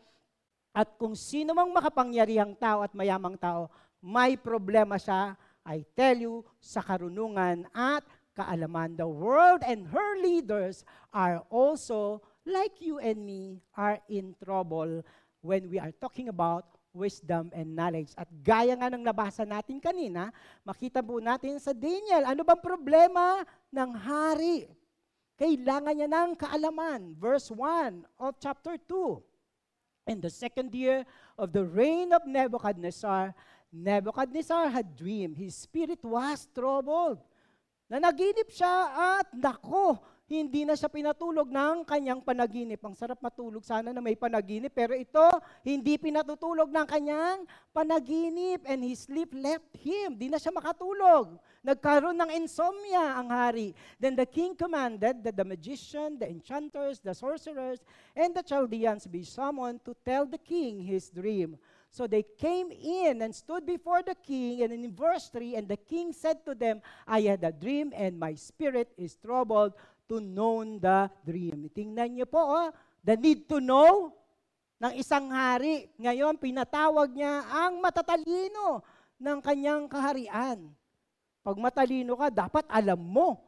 at 0.75 0.89
kung 0.99 1.15
sino 1.15 1.55
mang 1.55 1.71
makapangyarihang 1.71 2.53
tao 2.59 2.83
at 2.83 2.93
mayamang 2.93 3.39
tao, 3.39 3.71
may 4.03 4.37
problema 4.37 5.01
siya, 5.01 5.33
I 5.65 5.81
tell 5.97 6.15
you, 6.15 6.35
sa 6.61 6.85
karunungan 6.85 7.65
at 7.73 8.05
kaalaman. 8.37 8.93
The 8.93 9.09
world 9.09 9.65
and 9.65 9.89
her 9.89 10.11
leaders 10.21 10.85
are 11.09 11.41
also, 11.49 12.21
like 12.45 12.77
you 12.77 13.01
and 13.01 13.25
me, 13.25 13.65
are 13.73 13.97
in 14.05 14.37
trouble 14.37 15.01
when 15.41 15.65
we 15.71 15.81
are 15.81 15.95
talking 15.97 16.29
about 16.29 16.76
wisdom 16.97 17.53
and 17.53 17.77
knowledge. 17.77 18.17
At 18.17 18.25
gaya 18.41 18.73
nga 18.73 18.89
ng 18.89 19.05
nabasa 19.05 19.45
natin 19.45 19.77
kanina, 19.77 20.33
makita 20.65 21.05
po 21.05 21.21
natin 21.21 21.61
sa 21.61 21.77
Daniel, 21.77 22.25
ano 22.25 22.41
bang 22.41 22.57
problema 22.57 23.45
ng 23.69 23.89
hari? 23.93 24.65
Kailangan 25.37 25.93
niya 25.93 26.09
ng 26.09 26.33
kaalaman. 26.33 27.13
Verse 27.13 27.53
1 27.53 28.01
of 28.17 28.41
chapter 28.41 28.73
2. 28.89 29.21
In 30.09 30.17
the 30.17 30.33
second 30.33 30.73
year 30.73 31.05
of 31.37 31.53
the 31.53 31.61
reign 31.61 32.09
of 32.09 32.25
Nebuchadnezzar, 32.25 33.37
Nebuchadnezzar 33.69 34.73
had 34.73 34.97
dreamed. 34.97 35.37
His 35.37 35.53
spirit 35.53 36.01
was 36.01 36.49
troubled. 36.49 37.21
Nanaginip 37.85 38.49
siya 38.49 38.73
at 39.21 39.27
nako, 39.31 40.01
hindi 40.27 40.67
na 40.67 40.75
siya 40.75 40.91
pinatulog 40.91 41.47
ng 41.47 41.87
kanyang 41.87 42.19
panaginip. 42.19 42.83
Ang 42.83 42.99
sarap 42.99 43.23
matulog 43.23 43.63
sana 43.63 43.95
na 43.95 44.03
may 44.03 44.19
panaginip, 44.19 44.75
pero 44.75 44.91
ito, 44.91 45.23
hindi 45.63 45.95
pinatutulog 45.95 46.67
ng 46.67 46.83
kanyang 46.83 47.47
panaginip 47.71 48.59
and 48.67 48.83
his 48.83 49.07
sleep 49.07 49.31
left 49.31 49.71
him. 49.79 50.19
Di 50.19 50.27
na 50.27 50.35
siya 50.35 50.51
makatulog. 50.51 51.39
Nagkaroon 51.63 52.19
ng 52.19 52.31
insomnia 52.35 53.15
ang 53.15 53.31
hari. 53.31 53.71
Then 53.95 54.19
the 54.19 54.27
king 54.27 54.51
commanded 54.59 55.23
that 55.23 55.35
the 55.39 55.47
magician, 55.47 56.19
the 56.19 56.27
enchanters, 56.27 56.99
the 56.99 57.15
sorcerers, 57.15 57.79
and 58.11 58.35
the 58.35 58.43
Chaldeans 58.43 59.07
be 59.07 59.23
summoned 59.23 59.79
to 59.87 59.95
tell 60.03 60.27
the 60.27 60.39
king 60.43 60.83
his 60.83 61.07
dream. 61.07 61.55
So 61.87 62.05
they 62.05 62.27
came 62.35 62.67
in 62.71 63.23
and 63.23 63.33
stood 63.33 63.65
before 63.65 64.03
the 64.03 64.15
king, 64.15 64.61
and 64.61 64.75
in 64.75 64.91
verse 64.91 65.31
3, 65.31 65.55
and 65.55 65.67
the 65.67 65.79
king 65.79 66.11
said 66.11 66.43
to 66.45 66.53
them, 66.53 66.83
I 67.07 67.21
had 67.21 67.43
a 67.43 67.51
dream, 67.51 67.95
and 67.95 68.19
my 68.19 68.35
spirit 68.35 68.91
is 68.99 69.15
troubled 69.15 69.73
to 70.07 70.23
know 70.23 70.63
the 70.63 71.11
dream. 71.21 71.67
Tingnan 71.71 72.15
niyo 72.15 72.25
po, 72.25 72.39
oh, 72.39 72.67
the 73.03 73.13
need 73.19 73.45
to 73.45 73.59
know 73.59 74.15
ng 74.79 74.93
isang 74.95 75.29
hari. 75.29 75.91
Ngayon, 75.99 76.39
pinatawag 76.39 77.11
niya 77.11 77.43
ang 77.47 77.83
matatalino 77.83 78.81
ng 79.19 79.37
kanyang 79.43 79.85
kaharian. 79.85 80.71
Pag 81.43 81.55
matalino 81.59 82.15
ka, 82.19 82.27
dapat 82.27 82.65
alam 82.67 82.99
mo, 82.99 83.39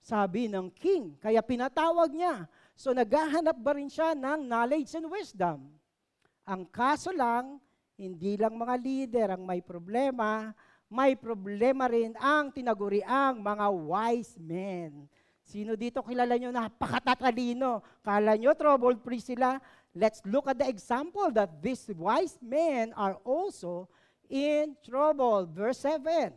sabi 0.00 0.48
ng 0.48 0.72
king. 0.72 1.14
Kaya 1.20 1.44
pinatawag 1.44 2.10
niya. 2.10 2.48
So 2.74 2.96
naghahanap 2.96 3.60
ba 3.60 3.76
rin 3.76 3.92
siya 3.92 4.16
ng 4.16 4.48
knowledge 4.48 4.96
and 4.96 5.06
wisdom? 5.12 5.68
Ang 6.48 6.64
kaso 6.72 7.12
lang, 7.12 7.60
hindi 8.00 8.40
lang 8.40 8.56
mga 8.56 8.74
leader 8.80 9.28
ang 9.36 9.44
may 9.44 9.60
problema, 9.60 10.56
may 10.90 11.14
problema 11.14 11.86
rin 11.86 12.16
ang 12.18 12.50
tinaguriang 12.50 13.38
mga 13.38 13.66
wise 13.68 14.34
men. 14.40 15.06
Sino 15.50 15.74
dito 15.74 15.98
kilala 16.06 16.38
nyo 16.38 16.54
napakatatalino? 16.54 17.82
Kala 18.06 18.38
nyo 18.38 18.54
trouble 18.54 18.94
free 19.02 19.18
sila? 19.18 19.58
Let's 19.90 20.22
look 20.22 20.46
at 20.46 20.62
the 20.62 20.70
example 20.70 21.34
that 21.34 21.58
these 21.58 21.90
wise 21.90 22.38
men 22.38 22.94
are 22.94 23.18
also 23.26 23.90
in 24.30 24.78
trouble. 24.86 25.50
Verse 25.50 25.82
7. 25.82 26.30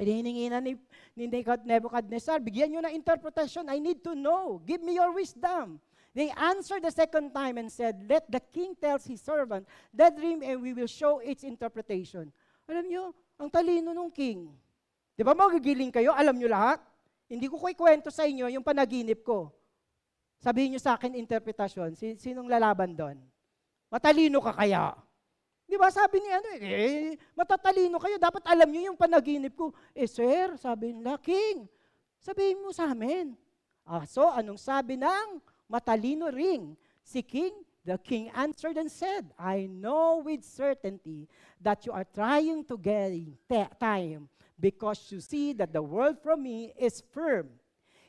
Hinihingi 0.00 0.48
na 0.48 0.64
ni, 0.64 0.80
ni 1.12 1.28
Nebuchadnezzar, 1.28 2.40
bigyan 2.40 2.72
nyo 2.72 2.80
na 2.80 2.88
interpretation. 2.88 3.68
I 3.68 3.76
need 3.76 4.00
to 4.00 4.16
know. 4.16 4.56
Give 4.64 4.80
me 4.80 4.96
your 4.96 5.12
wisdom. 5.12 5.76
They 6.16 6.32
answered 6.32 6.80
the 6.80 6.90
second 6.90 7.36
time 7.36 7.60
and 7.60 7.68
said, 7.68 8.08
Let 8.08 8.24
the 8.32 8.40
king 8.40 8.72
tell 8.80 8.96
his 8.96 9.20
servant 9.20 9.68
the 9.92 10.08
dream 10.08 10.40
and 10.40 10.64
we 10.64 10.72
will 10.72 10.88
show 10.88 11.20
its 11.20 11.44
interpretation. 11.44 12.32
Alam 12.64 12.88
nyo, 12.88 13.04
ang 13.36 13.52
talino 13.52 13.92
ng 13.92 14.08
king. 14.08 14.48
Di 15.12 15.20
ba 15.20 15.36
magigiling 15.36 15.92
kayo? 15.92 16.16
Alam 16.16 16.40
nyo 16.40 16.48
lahat? 16.48 16.80
Hindi 17.30 17.46
ko 17.46 17.62
kwento 17.62 18.10
sa 18.10 18.26
inyo 18.26 18.50
yung 18.50 18.66
panaginip 18.66 19.22
ko. 19.22 19.54
Sabihin 20.42 20.74
nyo 20.74 20.82
sa 20.82 20.98
akin 20.98 21.14
interpretasyon. 21.14 21.94
Sinong 22.18 22.50
lalaban 22.50 22.90
doon? 22.98 23.22
Matalino 23.86 24.42
ka 24.42 24.50
kaya? 24.50 24.98
Di 25.70 25.78
ba 25.78 25.86
sabi 25.94 26.18
ni 26.18 26.26
ano, 26.26 26.48
eh, 26.58 27.14
matatalino 27.38 28.02
kayo, 28.02 28.18
dapat 28.18 28.42
alam 28.42 28.66
nyo 28.66 28.90
yung 28.90 28.98
panaginip 28.98 29.54
ko. 29.54 29.70
Eh 29.94 30.10
sir, 30.10 30.58
sabi 30.58 30.90
nila, 30.90 31.14
King, 31.22 31.70
sabihin 32.18 32.58
mo 32.58 32.74
sa 32.74 32.90
amin. 32.90 33.38
Ah, 33.86 34.02
so, 34.02 34.26
anong 34.34 34.58
sabi 34.58 34.98
ng 34.98 35.38
matalino 35.70 36.26
ring? 36.34 36.74
Si 37.06 37.22
King, 37.22 37.54
the 37.86 37.94
king 38.02 38.26
answered 38.34 38.74
and 38.82 38.90
said, 38.90 39.30
I 39.38 39.70
know 39.70 40.26
with 40.26 40.42
certainty 40.42 41.30
that 41.62 41.86
you 41.86 41.94
are 41.94 42.06
trying 42.06 42.66
to 42.66 42.74
gain 42.74 43.38
time 43.78 44.26
because 44.60 45.10
you 45.10 45.20
see 45.20 45.52
that 45.54 45.72
the 45.72 45.82
word 45.82 46.16
from 46.22 46.42
me 46.42 46.72
is 46.78 47.02
firm. 47.12 47.48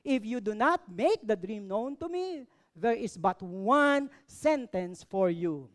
If 0.04 0.26
you 0.26 0.42
do 0.42 0.54
not 0.54 0.82
make 0.92 1.26
the 1.26 1.36
dream 1.36 1.68
known 1.68 1.96
to 1.98 2.10
me, 2.10 2.46
there 2.76 2.94
is 2.94 3.18
but 3.18 3.42
one 3.42 4.10
sentence 4.28 5.04
for 5.08 5.30
you. 5.30 5.70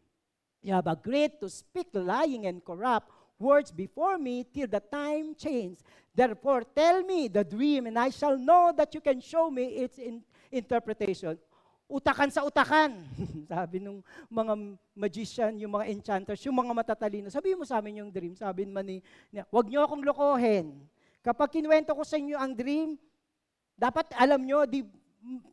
You 0.63 0.75
have 0.75 0.87
agreed 0.87 1.33
to 1.41 1.49
speak 1.49 1.89
lying 1.93 2.47
and 2.47 2.65
corrupt 2.65 3.11
words 3.39 3.71
before 3.71 4.19
me 4.19 4.45
till 4.53 4.67
the 4.67 4.81
time 4.81 5.35
change. 5.35 5.79
Therefore, 6.15 6.63
tell 6.75 7.03
me 7.03 7.29
the 7.29 7.45
dream, 7.45 7.87
and 7.87 7.99
I 7.99 8.11
shall 8.11 8.37
know 8.37 8.73
that 8.77 8.95
you 8.95 9.01
can 9.01 9.21
show 9.21 9.51
me 9.51 9.65
its 9.67 9.99
in 9.99 10.23
interpretation, 10.51 11.39
utakan 11.87 12.31
sa 12.31 12.43
utakan. 12.43 13.07
sabi 13.51 13.79
nung 13.79 14.03
mga 14.27 14.55
magician, 14.93 15.53
yung 15.59 15.73
mga 15.79 15.87
enchanters, 15.91 16.43
yung 16.47 16.59
mga 16.59 16.75
matatalino, 16.75 17.31
sabi 17.31 17.55
mo 17.55 17.63
sa 17.63 17.79
amin 17.79 18.03
yung 18.07 18.11
dream. 18.11 18.35
Sabi 18.35 18.67
naman 18.67 18.85
ni, 18.87 18.97
wag 19.51 19.67
niyo 19.71 19.87
akong 19.87 20.03
lokohin. 20.03 20.83
Kapag 21.23 21.59
kinuwento 21.59 21.95
ko 21.95 22.03
sa 22.07 22.19
inyo 22.19 22.39
ang 22.39 22.55
dream, 22.55 22.95
dapat 23.75 24.11
alam 24.15 24.43
nyo, 24.43 24.67
di, 24.67 24.83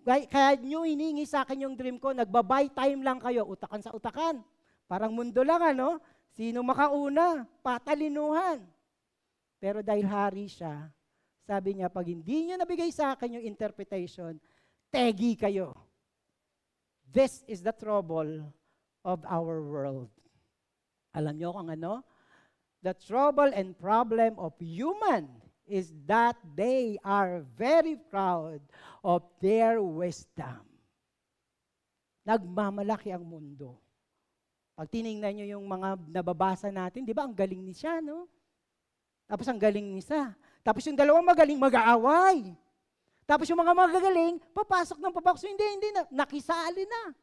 kaya 0.05 0.57
nyo 0.61 0.85
hiningi 0.85 1.25
sa 1.25 1.41
akin 1.45 1.65
yung 1.65 1.75
dream 1.77 1.97
ko, 1.97 2.13
nagbabay 2.13 2.69
time 2.73 3.01
lang 3.01 3.17
kayo, 3.17 3.45
utakan 3.49 3.81
sa 3.81 3.93
utakan. 3.93 4.41
Parang 4.85 5.09
mundo 5.09 5.41
lang 5.41 5.61
ano, 5.61 5.97
sino 6.33 6.61
makauna, 6.61 7.45
patalinuhan. 7.65 8.61
Pero 9.57 9.81
dahil 9.81 10.05
hari 10.05 10.45
siya, 10.45 10.91
sabi 11.43 11.75
niya, 11.75 11.91
pag 11.91 12.07
hindi 12.07 12.47
niyo 12.47 12.55
nabigay 12.55 12.91
sa 12.91 13.15
akin 13.15 13.39
yung 13.39 13.45
interpretation, 13.47 14.37
tegi 14.93 15.35
kayo. 15.35 15.73
This 17.13 17.45
is 17.45 17.61
the 17.61 17.71
trouble 17.77 18.41
of 19.05 19.21
our 19.29 19.61
world. 19.61 20.09
Alam 21.13 21.37
niyo 21.37 21.53
kung 21.53 21.69
ano? 21.69 22.01
The 22.81 22.97
trouble 22.97 23.53
and 23.53 23.77
problem 23.77 24.33
of 24.41 24.57
human 24.57 25.29
is 25.69 25.93
that 26.09 26.35
they 26.57 26.97
are 27.05 27.45
very 27.53 27.95
proud 27.95 28.65
of 29.05 29.21
their 29.37 29.77
wisdom. 29.77 30.65
Nagmamalaki 32.25 33.13
ang 33.13 33.23
mundo. 33.23 33.77
Pag 34.73 34.89
tiningnan 34.89 35.37
niyo 35.37 35.61
yung 35.61 35.69
mga 35.69 36.01
nababasa 36.09 36.73
natin, 36.73 37.05
di 37.05 37.13
ba, 37.13 37.29
ang 37.29 37.35
galing 37.37 37.61
ni 37.61 37.77
siya, 37.77 38.01
no? 38.01 38.25
Tapos 39.29 39.45
ang 39.45 39.61
galing 39.61 39.85
ni 39.85 40.01
siya. 40.01 40.33
Tapos 40.65 40.81
yung 40.89 40.97
dalawang 40.97 41.23
magaling, 41.23 41.61
mag-aaway. 41.61 42.57
Tapos 43.23 43.47
yung 43.47 43.59
mga 43.59 43.73
magagaling, 43.75 44.35
papasok 44.51 44.99
ng 44.99 45.13
papasok. 45.15 45.47
Hindi, 45.47 45.65
hindi 45.79 45.89
na. 45.95 46.01
Nakisali 46.11 46.83
na. 46.83 47.15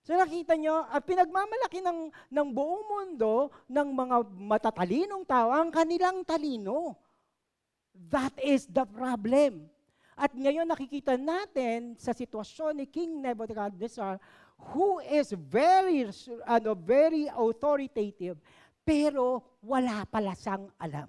So 0.00 0.16
nakita 0.16 0.56
nyo, 0.56 0.88
at 0.88 1.04
pinagmamalaki 1.04 1.84
ng, 1.84 2.08
ng 2.32 2.48
buong 2.50 2.84
mundo 2.88 3.52
ng 3.68 3.88
mga 3.92 4.16
matatalinong 4.32 5.28
tao 5.28 5.52
ang 5.52 5.68
kanilang 5.68 6.24
talino. 6.24 6.96
That 8.08 8.32
is 8.40 8.64
the 8.64 8.88
problem. 8.88 9.68
At 10.16 10.32
ngayon 10.32 10.68
nakikita 10.68 11.20
natin 11.20 11.96
sa 12.00 12.16
sitwasyon 12.16 12.80
ni 12.80 12.86
King 12.88 13.20
Nebuchadnezzar 13.24 14.20
who 14.72 15.00
is 15.00 15.32
very 15.32 16.04
ano 16.44 16.76
very 16.76 17.24
authoritative 17.32 18.36
pero 18.84 19.40
wala 19.64 20.04
pala 20.04 20.36
siyang 20.36 20.68
alam. 20.76 21.08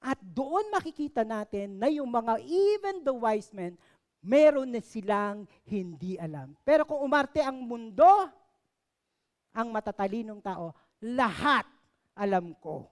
At 0.00 0.16
doon 0.24 0.72
makikita 0.72 1.22
natin 1.28 1.76
na 1.76 1.92
yung 1.92 2.08
mga 2.08 2.40
even 2.40 3.04
the 3.04 3.12
wise 3.12 3.52
men, 3.52 3.76
meron 4.24 4.72
na 4.72 4.80
silang 4.80 5.44
hindi 5.68 6.16
alam. 6.16 6.56
Pero 6.64 6.88
kung 6.88 7.04
umarte 7.04 7.44
ang 7.44 7.60
mundo, 7.60 8.08
ang 9.52 9.68
matatalinong 9.68 10.40
tao, 10.40 10.72
lahat 11.04 11.68
alam 12.16 12.56
ko. 12.56 12.88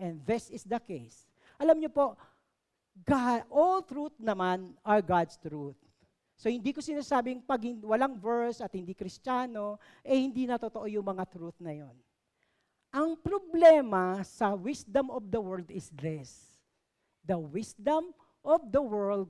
And 0.00 0.24
this 0.24 0.48
is 0.48 0.64
the 0.64 0.80
case. 0.80 1.28
Alam 1.58 1.82
niyo 1.82 1.90
po, 1.90 2.14
God, 3.02 3.44
all 3.50 3.82
truth 3.82 4.14
naman 4.16 4.72
are 4.86 5.02
God's 5.02 5.36
truth. 5.36 5.76
So 6.38 6.46
hindi 6.46 6.70
ko 6.70 6.78
sinasabing 6.78 7.42
pag 7.42 7.58
walang 7.82 8.14
verse 8.14 8.62
at 8.62 8.70
hindi 8.70 8.94
kristyano, 8.94 9.82
eh 10.06 10.14
hindi 10.14 10.46
na 10.46 10.54
totoo 10.54 10.86
yung 10.86 11.02
mga 11.02 11.26
truth 11.26 11.58
na 11.58 11.74
yon. 11.74 11.94
Ang 12.88 13.20
problema 13.20 14.24
sa 14.24 14.56
wisdom 14.56 15.12
of 15.12 15.28
the 15.28 15.36
world 15.36 15.68
is 15.68 15.92
this. 15.92 16.40
The 17.20 17.36
wisdom 17.36 18.16
of 18.40 18.64
the 18.72 18.80
world 18.80 19.28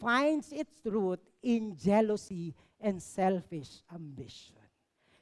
finds 0.00 0.48
its 0.48 0.80
root 0.88 1.20
in 1.44 1.76
jealousy 1.76 2.56
and 2.80 2.96
selfish 2.96 3.84
ambition. 3.92 4.56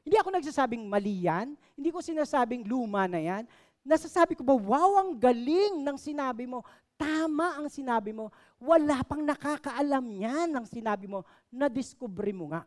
Hindi 0.06 0.14
ako 0.20 0.28
nagsasabing 0.38 0.86
mali 0.86 1.26
yan. 1.26 1.58
Hindi 1.74 1.90
ko 1.90 1.98
sinasabing 1.98 2.62
luma 2.62 3.10
na 3.10 3.18
yan. 3.18 3.42
Nasasabi 3.82 4.38
ko 4.38 4.46
ba, 4.46 4.54
wow, 4.54 5.02
ang 5.02 5.18
galing 5.18 5.82
ng 5.82 5.98
sinabi 5.98 6.46
mo. 6.46 6.62
Tama 6.94 7.58
ang 7.58 7.66
sinabi 7.66 8.14
mo. 8.14 8.30
Wala 8.62 9.02
pang 9.02 9.24
nakakaalam 9.24 10.04
niyan 10.04 10.46
ng 10.46 10.66
sinabi 10.68 11.10
mo. 11.10 11.26
Na-discover 11.50 12.30
mo 12.30 12.54
nga. 12.54 12.62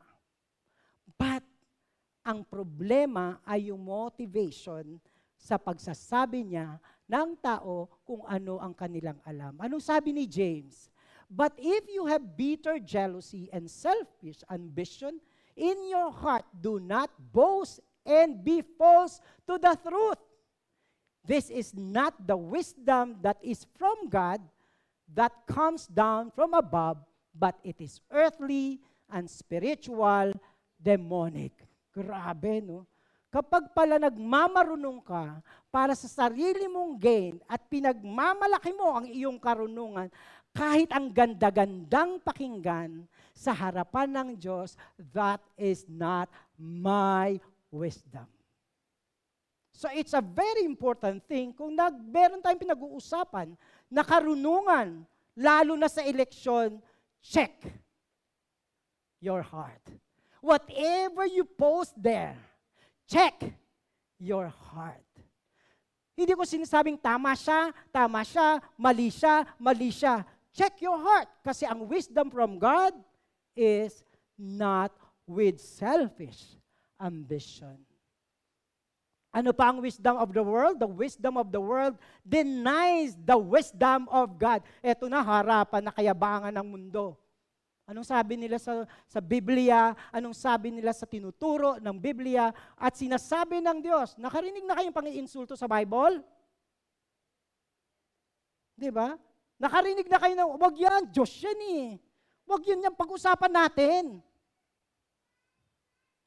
Ang 2.27 2.43
problema 2.43 3.39
ay 3.47 3.71
yung 3.71 3.79
motivation 3.79 4.99
sa 5.39 5.55
pagsasabi 5.55 6.43
niya 6.43 6.75
ng 7.07 7.39
tao 7.39 7.87
kung 8.03 8.27
ano 8.27 8.59
ang 8.59 8.75
kanilang 8.75 9.15
alam. 9.23 9.55
Anong 9.63 9.79
sabi 9.79 10.11
ni 10.11 10.27
James? 10.27 10.91
But 11.31 11.55
if 11.55 11.87
you 11.87 12.03
have 12.03 12.35
bitter 12.35 12.83
jealousy 12.83 13.47
and 13.55 13.71
selfish 13.71 14.43
ambition 14.51 15.23
in 15.55 15.87
your 15.87 16.11
heart, 16.11 16.43
do 16.51 16.83
not 16.83 17.07
boast 17.31 17.79
and 18.03 18.43
be 18.43 18.59
false 18.75 19.23
to 19.47 19.55
the 19.55 19.75
truth. 19.79 20.19
This 21.27 21.51
is 21.51 21.75
not 21.75 22.15
the 22.27 22.39
wisdom 22.39 23.19
that 23.23 23.35
is 23.43 23.67
from 23.75 24.07
God, 24.07 24.39
that 25.11 25.31
comes 25.47 25.87
down 25.87 26.31
from 26.31 26.55
above, 26.55 27.03
but 27.35 27.59
it 27.63 27.79
is 27.79 27.99
earthly 28.11 28.79
and 29.11 29.27
spiritual, 29.27 30.31
demonic. 30.79 31.66
Grabe, 31.97 32.62
no? 32.62 32.86
Kapag 33.33 33.73
pala 33.73 33.97
nagmamarunong 33.97 35.01
ka 35.01 35.41
para 35.73 35.97
sa 35.97 36.05
sarili 36.05 36.69
mong 36.69 36.95
gain 36.95 37.36
at 37.49 37.60
pinagmamalaki 37.67 38.71
mo 38.71 39.01
ang 39.01 39.05
iyong 39.10 39.36
karunungan, 39.41 40.07
kahit 40.53 40.89
ang 40.93 41.10
ganda-gandang 41.12 42.21
pakinggan 42.21 43.03
sa 43.36 43.51
harapan 43.51 44.10
ng 44.10 44.29
Diyos, 44.38 44.77
that 45.13 45.41
is 45.60 45.86
not 45.89 46.31
my 46.55 47.36
wisdom. 47.69 48.25
So 49.75 49.91
it's 49.93 50.17
a 50.17 50.23
very 50.23 50.65
important 50.65 51.21
thing 51.29 51.53
kung 51.53 51.77
nag, 51.77 51.93
meron 52.10 52.41
tayong 52.41 52.63
pinag-uusapan 52.63 53.53
na 53.91 54.01
karunungan, 54.01 55.05
lalo 55.38 55.73
na 55.77 55.86
sa 55.86 56.01
eleksyon, 56.01 56.81
check 57.21 57.53
your 59.21 59.45
heart. 59.45 59.83
Whatever 60.47 61.27
you 61.27 61.43
post 61.43 61.91
there, 61.99 62.39
check 63.03 63.36
your 64.15 64.47
heart. 64.47 65.03
Hindi 66.15 66.31
ko 66.31 66.47
sinasabing 66.47 66.95
tama 66.95 67.36
siya, 67.36 67.75
tama 67.91 68.23
siya, 68.23 68.63
mali 68.79 69.12
siya, 69.12 69.43
mali 69.60 69.91
siya. 69.91 70.23
Check 70.55 70.79
your 70.79 70.95
heart. 70.95 71.27
Kasi 71.43 71.67
ang 71.67 71.83
wisdom 71.83 72.31
from 72.31 72.55
God 72.55 72.95
is 73.53 74.07
not 74.39 74.95
with 75.27 75.60
selfish 75.60 76.55
ambition. 76.95 77.75
Ano 79.36 79.51
pa 79.53 79.69
ang 79.69 79.83
wisdom 79.83 80.15
of 80.17 80.33
the 80.33 80.41
world? 80.41 80.81
The 80.81 80.89
wisdom 80.89 81.38
of 81.38 81.51
the 81.51 81.62
world 81.62 81.99
denies 82.25 83.13
the 83.19 83.38
wisdom 83.38 84.07
of 84.10 84.39
God. 84.39 84.65
Ito 84.81 85.05
na, 85.12 85.21
harapan 85.21 85.86
na 85.86 85.93
kayabangan 85.93 86.55
ng 86.55 86.65
mundo. 86.65 87.19
Anong 87.88 88.04
sabi 88.04 88.36
nila 88.36 88.60
sa, 88.60 88.84
sa 89.08 89.23
Biblia? 89.23 89.95
Anong 90.12 90.36
sabi 90.36 90.76
nila 90.76 90.91
sa 90.91 91.08
tinuturo 91.08 91.80
ng 91.80 91.95
Biblia? 91.95 92.52
At 92.76 93.00
sinasabi 93.00 93.63
ng 93.63 93.80
Diyos, 93.80 94.19
nakarinig 94.19 94.67
na 94.67 94.76
kayong 94.76 94.91
pang-iinsulto 94.91 95.56
sa 95.56 95.71
Bible? 95.71 96.19
Di 98.76 98.91
ba? 98.91 99.15
Nakarinig 99.56 100.12
na 100.12 100.19
kayo 100.19 100.36
ng, 100.36 100.52
wag 100.60 100.76
yan, 100.76 101.02
Diyos 101.08 101.32
yan 101.39 101.60
eh. 101.80 101.88
Wag 102.43 102.62
yun 102.67 102.84
yung 102.84 102.97
pag-usapan 103.00 103.56
natin. 103.56 104.19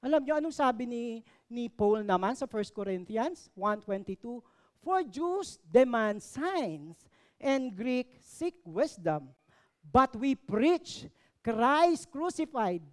Alam 0.01 0.25
niyo 0.25 0.41
anong 0.41 0.57
sabi 0.57 0.89
ni, 0.89 1.05
ni 1.45 1.69
Paul 1.69 2.09
naman 2.09 2.33
sa 2.33 2.49
1 2.49 2.73
Corinthians 2.73 3.53
1.22? 3.53 4.41
For 4.81 5.05
Jews 5.05 5.61
demand 5.69 6.25
signs, 6.25 7.05
and 7.41 7.73
Greek 7.77 8.17
seek 8.21 8.57
wisdom. 8.65 9.33
But 9.81 10.17
we 10.17 10.37
preach 10.37 11.09
Christ 11.41 12.09
crucified. 12.13 12.85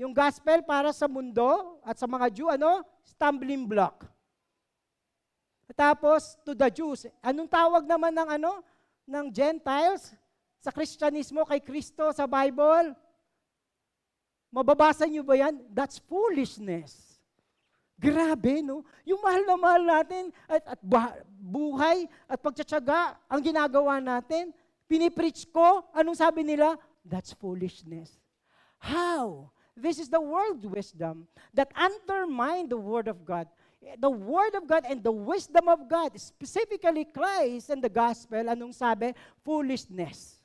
Yung 0.00 0.16
gospel 0.16 0.64
para 0.64 0.96
sa 0.96 1.04
mundo 1.04 1.76
at 1.84 2.00
sa 2.00 2.08
mga 2.08 2.26
Jew, 2.32 2.48
ano? 2.48 2.80
Stumbling 3.04 3.68
block. 3.68 4.08
Tapos, 5.76 6.40
to 6.42 6.56
the 6.56 6.68
Jews, 6.72 7.04
anong 7.20 7.48
tawag 7.48 7.84
naman 7.84 8.10
ng 8.16 8.28
ano? 8.40 8.64
Ng 9.04 9.26
Gentiles? 9.28 10.16
Sa 10.60 10.72
Kristyanismo 10.72 11.44
kay 11.44 11.60
Kristo 11.60 12.08
sa 12.12 12.24
Bible? 12.24 12.96
Mababasa 14.50 15.06
niyo 15.06 15.22
ba 15.22 15.36
yan? 15.36 15.56
That's 15.70 16.00
foolishness. 16.04 17.20
Grabe, 18.00 18.64
no? 18.64 18.80
Yung 19.04 19.20
mahal 19.20 19.44
na 19.44 19.56
mahal 19.60 19.82
natin 19.84 20.32
at, 20.48 20.64
at 20.64 20.80
buhay 21.36 22.08
at 22.24 22.40
pagtsatsaga 22.40 23.20
ang 23.28 23.40
ginagawa 23.44 24.00
natin, 24.00 24.56
pinipreach 24.88 25.44
ko, 25.52 25.84
anong 25.92 26.16
sabi 26.16 26.40
nila? 26.40 26.80
That's 27.04 27.32
foolishness. 27.32 28.12
How? 28.78 29.50
This 29.76 29.98
is 29.98 30.08
the 30.08 30.20
world 30.20 30.64
wisdom 30.64 31.28
that 31.54 31.72
undermine 31.74 32.68
the 32.68 32.76
Word 32.76 33.08
of 33.08 33.24
God. 33.24 33.48
The 33.96 34.10
Word 34.10 34.54
of 34.54 34.68
God 34.68 34.84
and 34.84 35.02
the 35.02 35.12
wisdom 35.12 35.68
of 35.68 35.88
God, 35.88 36.12
specifically 36.20 37.08
Christ 37.08 37.70
and 37.70 37.80
the 37.80 37.88
Gospel, 37.88 38.44
anong 38.44 38.76
sabi? 38.76 39.16
Foolishness. 39.40 40.36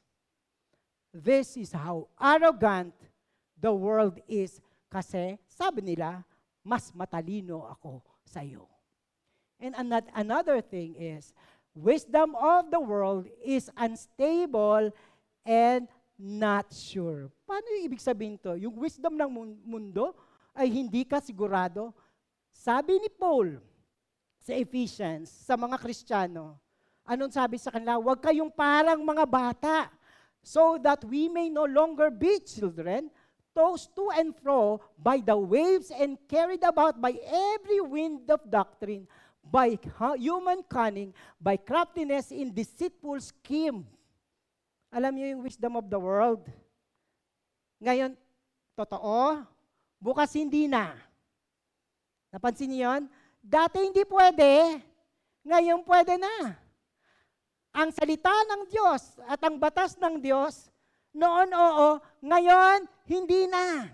This 1.11 1.55
is 1.59 1.71
how 1.71 2.07
arrogant 2.15 2.95
the 3.59 3.71
world 3.71 4.19
is. 4.27 4.63
Kasi, 4.87 5.35
sabi 5.47 5.83
nila, 5.83 6.23
mas 6.63 6.95
matalino 6.95 7.67
ako 7.67 7.99
sa 8.23 8.39
iyo. 8.39 8.71
And 9.59 9.75
another 10.15 10.59
thing 10.59 10.95
is, 10.95 11.35
wisdom 11.75 12.35
of 12.35 12.71
the 12.71 12.79
world 12.79 13.27
is 13.43 13.67
unstable 13.75 14.95
and 15.43 15.87
not 16.15 16.71
sure. 16.71 17.27
Paano 17.43 17.67
yung 17.75 17.85
ibig 17.91 18.03
sabihin 18.03 18.39
to? 18.39 18.55
Yung 18.55 18.75
wisdom 18.79 19.15
ng 19.19 19.29
mundo 19.63 20.15
ay 20.55 20.71
hindi 20.71 21.03
ka 21.03 21.19
sigurado. 21.19 21.91
Sabi 22.55 22.97
ni 23.03 23.11
Paul 23.11 23.59
sa 24.39 24.55
Ephesians, 24.55 25.27
sa 25.27 25.59
mga 25.59 25.75
Kristiyano, 25.75 26.55
anong 27.03 27.35
sabi 27.35 27.59
sa 27.59 27.69
kanila? 27.69 27.99
Huwag 27.99 28.23
kayong 28.23 28.51
parang 28.51 29.03
mga 29.03 29.25
bata 29.27 29.77
so 30.45 30.79
that 30.79 31.03
we 31.03 31.27
may 31.27 31.51
no 31.51 31.65
longer 31.65 32.07
be 32.13 32.39
children, 32.45 33.11
tossed 33.51 33.91
to 33.95 34.11
and 34.15 34.35
fro 34.37 34.79
by 34.99 35.17
the 35.19 35.35
waves 35.35 35.89
and 35.89 36.19
carried 36.29 36.63
about 36.63 36.99
by 37.01 37.15
every 37.55 37.81
wind 37.81 38.29
of 38.29 38.39
doctrine, 38.47 39.07
by 39.41 39.73
human 40.15 40.61
cunning, 40.69 41.11
by 41.41 41.57
craftiness 41.57 42.31
in 42.31 42.53
deceitful 42.53 43.19
scheme. 43.19 43.87
Alam 44.95 45.11
niyo 45.19 45.35
yung 45.35 45.43
wisdom 45.43 45.75
of 45.75 45.91
the 45.91 45.99
world? 45.99 46.47
Ngayon, 47.83 48.15
totoo, 48.79 49.43
bukas 49.99 50.31
hindi 50.39 50.71
na. 50.71 50.95
Napansin 52.31 52.71
niyo 52.71 52.87
yun? 52.87 53.03
Dati 53.43 53.83
hindi 53.83 54.07
pwede, 54.07 54.79
ngayon 55.43 55.83
pwede 55.83 56.15
na 56.15 56.65
ang 57.75 57.91
salita 57.91 58.31
ng 58.31 58.71
Diyos 58.71 59.19
at 59.27 59.43
ang 59.43 59.59
batas 59.59 59.99
ng 59.99 60.23
Diyos, 60.23 60.71
noon 61.11 61.51
oo, 61.51 61.99
ngayon 62.23 62.87
hindi 63.03 63.51
na. 63.51 63.91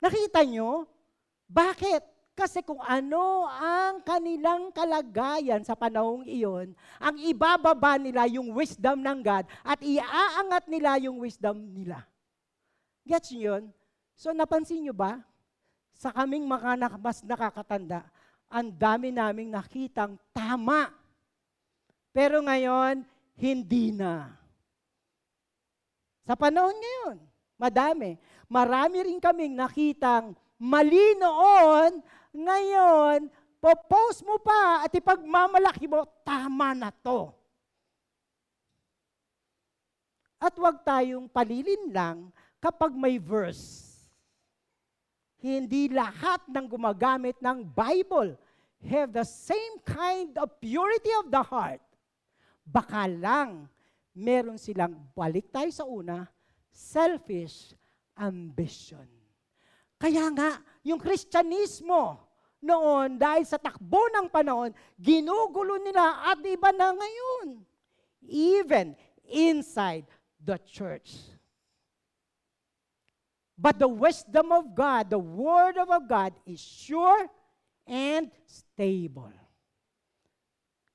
Nakita 0.00 0.48
nyo? 0.48 0.88
Bakit? 1.44 2.13
Kasi 2.34 2.66
kung 2.66 2.82
ano 2.82 3.46
ang 3.46 4.02
kanilang 4.02 4.74
kalagayan 4.74 5.62
sa 5.62 5.78
panahong 5.78 6.26
iyon, 6.26 6.74
ang 6.98 7.14
ibababa 7.22 7.94
nila 7.94 8.26
yung 8.26 8.50
wisdom 8.50 8.98
ng 8.98 9.22
God 9.22 9.46
at 9.62 9.78
iaangat 9.78 10.66
nila 10.66 10.98
yung 10.98 11.22
wisdom 11.22 11.62
nila. 11.70 12.02
Gets 13.06 13.30
nyo 13.34 13.40
yun? 13.54 13.64
So 14.18 14.34
napansin 14.34 14.82
nyo 14.82 14.94
ba? 14.94 15.22
Sa 15.94 16.10
kaming 16.10 16.42
mga 16.42 16.98
mas 16.98 17.22
nakakatanda, 17.22 18.02
ang 18.50 18.66
dami 18.74 19.14
naming 19.14 19.54
nakitang 19.54 20.18
tama 20.34 20.90
pero 22.14 22.38
ngayon, 22.46 23.02
hindi 23.34 23.90
na. 23.90 24.30
Sa 26.22 26.38
panahon 26.38 26.78
ngayon, 26.78 27.16
madami. 27.58 28.14
Marami 28.46 29.02
rin 29.02 29.18
kaming 29.18 29.58
nakitang 29.58 30.38
mali 30.54 31.18
noon, 31.18 31.98
ngayon, 32.34 33.30
popost 33.62 34.26
mo 34.26 34.36
pa 34.42 34.84
at 34.84 34.92
ipagmamalaki 34.92 35.86
mo, 35.86 36.04
tama 36.26 36.74
na 36.74 36.90
to. 36.90 37.30
At 40.42 40.52
huwag 40.58 40.84
tayong 40.84 41.30
palilin 41.30 41.88
lang 41.88 42.28
kapag 42.60 42.92
may 42.92 43.16
verse. 43.16 43.96
Hindi 45.40 45.88
lahat 45.88 46.44
ng 46.50 46.66
gumagamit 46.68 47.40
ng 47.40 47.64
Bible 47.64 48.36
have 48.84 49.16
the 49.16 49.24
same 49.24 49.80
kind 49.86 50.36
of 50.36 50.52
purity 50.60 51.12
of 51.24 51.32
the 51.32 51.40
heart 51.40 51.80
baka 52.64 53.04
lang 53.04 53.68
meron 54.16 54.56
silang, 54.56 54.96
balik 55.12 55.52
tayo 55.52 55.68
sa 55.68 55.84
una, 55.84 56.24
selfish 56.72 57.76
ambition. 58.16 59.04
Kaya 60.00 60.32
nga, 60.32 60.58
yung 60.80 60.98
Kristyanismo 60.98 62.23
noon, 62.64 63.20
dahil 63.20 63.44
sa 63.44 63.60
takbo 63.60 64.00
ng 64.08 64.32
panahon, 64.32 64.72
ginugulo 64.96 65.76
nila 65.84 66.32
at 66.32 66.40
iba 66.40 66.72
na 66.72 66.96
ngayon. 66.96 67.60
Even 68.24 68.96
inside 69.28 70.08
the 70.40 70.56
church. 70.64 71.14
But 73.54 73.78
the 73.78 73.86
wisdom 73.86 74.50
of 74.50 74.74
God, 74.74 75.12
the 75.12 75.20
word 75.20 75.78
of 75.78 75.88
God 76.08 76.34
is 76.42 76.58
sure 76.58 77.28
and 77.86 78.32
stable. 78.48 79.30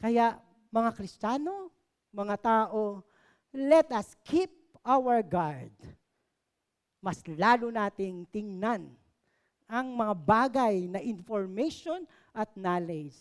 Kaya 0.01 0.41
mga 0.73 0.91
Kristiyano, 0.97 1.71
mga 2.11 2.35
tao, 2.41 3.05
let 3.53 3.87
us 3.95 4.17
keep 4.25 4.51
our 4.83 5.23
guard. 5.23 5.71
Mas 6.99 7.23
lalo 7.31 7.71
nating 7.71 8.27
tingnan 8.27 8.91
ang 9.69 9.93
mga 9.93 10.15
bagay 10.17 10.75
na 10.89 10.99
information 10.99 12.09
at 12.33 12.49
knowledge. 12.57 13.13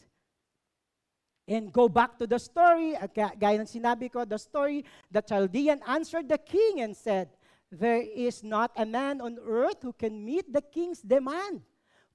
And 1.48 1.72
go 1.72 1.88
back 1.88 2.16
to 2.20 2.28
the 2.28 2.40
story, 2.40 2.96
gaya 3.12 3.56
ng 3.60 3.68
sinabi 3.68 4.12
ko, 4.12 4.24
the 4.24 4.36
story, 4.36 4.84
the 5.08 5.24
Chaldean 5.24 5.80
answered 5.88 6.28
the 6.28 6.36
king 6.36 6.84
and 6.84 6.92
said, 6.92 7.32
There 7.68 8.00
is 8.00 8.40
not 8.40 8.72
a 8.76 8.88
man 8.88 9.20
on 9.20 9.36
earth 9.44 9.84
who 9.84 9.92
can 9.92 10.24
meet 10.24 10.48
the 10.48 10.64
king's 10.64 11.04
demand. 11.04 11.64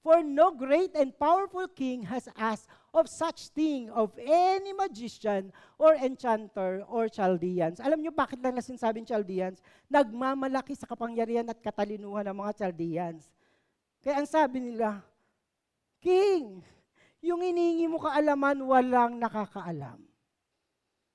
For 0.02 0.20
no 0.20 0.52
great 0.52 0.92
and 0.94 1.16
powerful 1.16 1.66
king 1.66 2.04
has 2.10 2.28
asked 2.36 2.68
of 2.92 3.08
such 3.08 3.48
thing 3.56 3.88
of 3.88 4.12
any 4.20 4.76
magician 4.76 5.50
or 5.78 5.96
enchanter 5.96 6.84
or 6.86 7.08
Chaldeans. 7.08 7.80
Alam 7.80 8.04
niyo 8.04 8.12
bakit 8.12 8.38
lang 8.38 8.54
nasasabing 8.54 9.08
Chaldeans? 9.08 9.64
Nagmamalaki 9.88 10.76
sa 10.76 10.86
kapangyarihan 10.86 11.48
at 11.48 11.58
katalinuhan 11.58 12.28
ng 12.28 12.36
mga 12.36 12.52
Chaldeans. 12.54 13.32
Kaya 14.04 14.20
ang 14.20 14.28
sabi 14.28 14.60
nila, 14.60 15.00
King, 16.04 16.60
yung 17.24 17.40
iningi 17.40 17.88
mo 17.88 17.96
kaalaman, 17.96 18.60
walang 18.60 19.16
nakakaalam. 19.16 19.96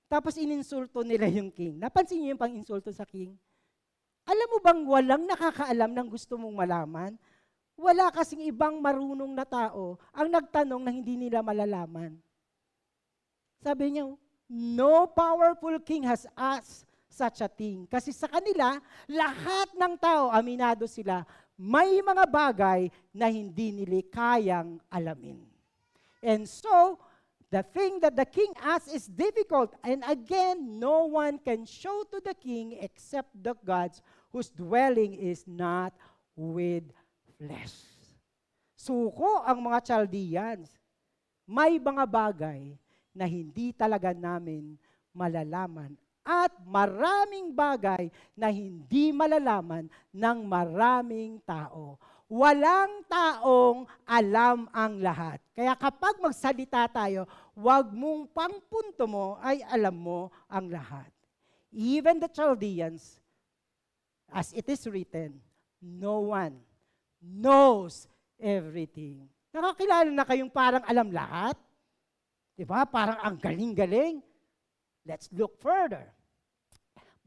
Tapos 0.10 0.34
ininsulto 0.42 1.06
nila 1.06 1.30
yung 1.30 1.54
king. 1.54 1.78
Napansin 1.78 2.18
niyo 2.18 2.34
yung 2.34 2.42
pang-insulto 2.42 2.90
sa 2.90 3.06
king? 3.06 3.38
Alam 4.26 4.48
mo 4.50 4.58
bang 4.58 4.82
walang 4.90 5.24
nakakaalam 5.30 5.94
ng 5.94 6.08
gusto 6.10 6.34
mong 6.42 6.66
malaman? 6.66 7.14
Wala 7.78 8.10
kasing 8.10 8.50
ibang 8.50 8.82
marunong 8.82 9.38
na 9.38 9.46
tao 9.46 10.02
ang 10.10 10.34
nagtanong 10.34 10.82
na 10.82 10.90
hindi 10.90 11.14
nila 11.14 11.46
malalaman. 11.46 12.18
Sabi 13.62 13.94
niya, 13.94 14.10
no 14.50 14.94
powerful 15.14 15.78
king 15.86 16.10
has 16.10 16.26
asked 16.34 16.90
such 17.06 17.46
a 17.46 17.50
thing. 17.50 17.86
Kasi 17.86 18.10
sa 18.10 18.26
kanila, 18.26 18.82
lahat 19.06 19.78
ng 19.78 19.94
tao, 20.02 20.34
aminado 20.34 20.90
sila, 20.90 21.22
may 21.60 22.00
mga 22.00 22.24
bagay 22.32 22.88
na 23.12 23.28
hindi 23.28 23.76
nila 23.76 24.00
kayang 24.08 24.80
alamin. 24.88 25.44
And 26.24 26.48
so, 26.48 26.96
the 27.52 27.68
thing 27.68 28.00
that 28.00 28.16
the 28.16 28.24
king 28.24 28.56
asks 28.64 28.88
is 28.88 29.12
difficult. 29.12 29.76
And 29.84 30.00
again, 30.08 30.80
no 30.80 31.12
one 31.12 31.36
can 31.36 31.68
show 31.68 32.08
to 32.16 32.24
the 32.24 32.32
king 32.32 32.80
except 32.80 33.36
the 33.36 33.60
gods 33.60 34.00
whose 34.32 34.48
dwelling 34.48 35.20
is 35.20 35.44
not 35.44 35.92
with 36.32 36.88
flesh. 37.36 37.76
Suko 38.80 39.44
ang 39.44 39.60
mga 39.60 39.80
Chaldeans. 39.84 40.72
May 41.44 41.76
mga 41.76 42.08
bagay 42.08 42.72
na 43.12 43.28
hindi 43.28 43.76
talaga 43.76 44.16
namin 44.16 44.80
malalaman 45.12 46.00
at 46.30 46.54
maraming 46.62 47.50
bagay 47.50 48.14
na 48.38 48.54
hindi 48.54 49.10
malalaman 49.10 49.90
ng 50.14 50.38
maraming 50.46 51.42
tao. 51.42 51.98
Walang 52.30 53.02
taong 53.10 53.90
alam 54.06 54.70
ang 54.70 55.02
lahat. 55.02 55.42
Kaya 55.58 55.74
kapag 55.74 56.22
magsalita 56.22 56.86
tayo, 56.94 57.26
wag 57.58 57.90
mong 57.90 58.30
pangpunto 58.30 59.10
mo 59.10 59.42
ay 59.42 59.66
alam 59.66 59.98
mo 59.98 60.30
ang 60.46 60.70
lahat. 60.70 61.10
Even 61.74 62.22
the 62.22 62.30
Chaldeans, 62.30 63.18
as 64.30 64.54
it 64.54 64.70
is 64.70 64.86
written, 64.86 65.42
no 65.82 66.30
one 66.30 66.62
knows 67.18 68.06
everything. 68.38 69.26
Nakakilala 69.50 70.14
na 70.14 70.26
kayong 70.30 70.54
parang 70.54 70.86
alam 70.86 71.10
lahat? 71.10 71.58
Di 72.54 72.62
ba? 72.62 72.86
Parang 72.86 73.18
ang 73.18 73.42
galing-galing. 73.42 74.22
Let's 75.02 75.26
look 75.34 75.58
further. 75.58 76.14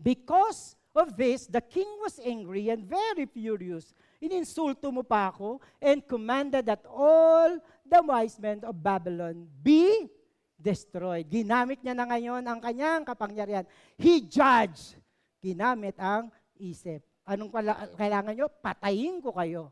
Because 0.03 0.75
of 0.93 1.15
this, 1.15 1.47
the 1.47 1.63
king 1.63 1.87
was 2.03 2.19
angry 2.19 2.69
and 2.69 2.83
very 2.85 3.25
furious. 3.31 3.95
Ininsulto 4.19 4.91
mo 4.91 5.07
pa 5.07 5.31
ako 5.31 5.63
and 5.79 6.03
commanded 6.03 6.67
that 6.67 6.83
all 6.91 7.57
the 7.87 8.03
wise 8.03 8.37
men 8.43 8.61
of 8.67 8.75
Babylon 8.75 9.47
be 9.63 10.11
destroyed. 10.59 11.31
Ginamit 11.31 11.81
niya 11.81 11.95
na 11.95 12.07
ngayon 12.07 12.43
ang 12.43 12.59
kanyang 12.59 13.07
kapangyarihan. 13.07 13.67
He 13.95 14.27
judged. 14.27 14.99
Ginamit 15.43 15.95
ang 15.99 16.31
isip. 16.59 17.03
Anong 17.23 17.51
kailangan 17.95 18.35
nyo? 18.35 18.51
Patayin 18.51 19.23
ko 19.23 19.35
kayo. 19.35 19.71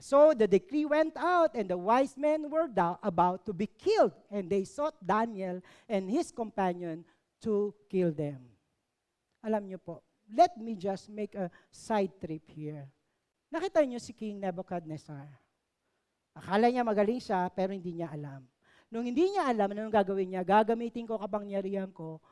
So 0.00 0.32
the 0.32 0.48
decree 0.48 0.88
went 0.88 1.12
out, 1.20 1.52
and 1.52 1.68
the 1.68 1.76
wise 1.76 2.16
men 2.16 2.48
were 2.48 2.72
about 3.04 3.44
to 3.44 3.52
be 3.52 3.68
killed, 3.68 4.16
and 4.32 4.48
they 4.48 4.64
sought 4.64 4.96
Daniel 5.04 5.60
and 5.86 6.08
his 6.08 6.32
companion 6.32 7.04
to 7.44 7.74
kill 7.90 8.08
them. 8.08 8.40
Alam 9.40 9.68
niyo 9.68 9.78
po, 9.80 10.04
let 10.30 10.54
me 10.60 10.76
just 10.76 11.08
make 11.08 11.32
a 11.34 11.48
side 11.72 12.12
trip 12.20 12.44
here. 12.52 12.86
Nakita 13.50 13.82
niyo 13.82 13.98
si 13.98 14.14
King 14.14 14.38
Nebuchadnezzar. 14.38 15.26
Akala 16.36 16.70
niya 16.70 16.86
magaling 16.86 17.18
siya, 17.18 17.50
pero 17.50 17.74
hindi 17.74 17.98
niya 17.98 18.12
alam. 18.14 18.46
Nung 18.90 19.02
hindi 19.06 19.26
niya 19.26 19.50
alam 19.50 19.70
anong 19.70 19.90
gagawin 19.90 20.34
niya, 20.34 20.42
gagamitin 20.46 21.06
ko 21.06 21.18
kapangyarihan 21.18 21.90
ko, 21.90 22.22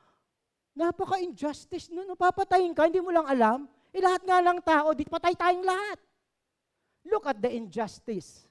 napaka-injustice 0.79 1.91
nun. 1.91 2.15
Papatayin 2.15 2.75
ka, 2.75 2.87
hindi 2.87 3.03
mo 3.03 3.11
lang 3.11 3.27
alam. 3.27 3.67
Eh 3.91 3.99
lahat 3.99 4.23
nga 4.23 4.39
lang 4.39 4.59
tao, 4.63 4.95
di 4.95 5.03
patay 5.03 5.35
tayong 5.35 5.67
lahat. 5.67 5.99
Look 7.09 7.27
at 7.27 7.39
the 7.43 7.51
injustice. 7.51 8.47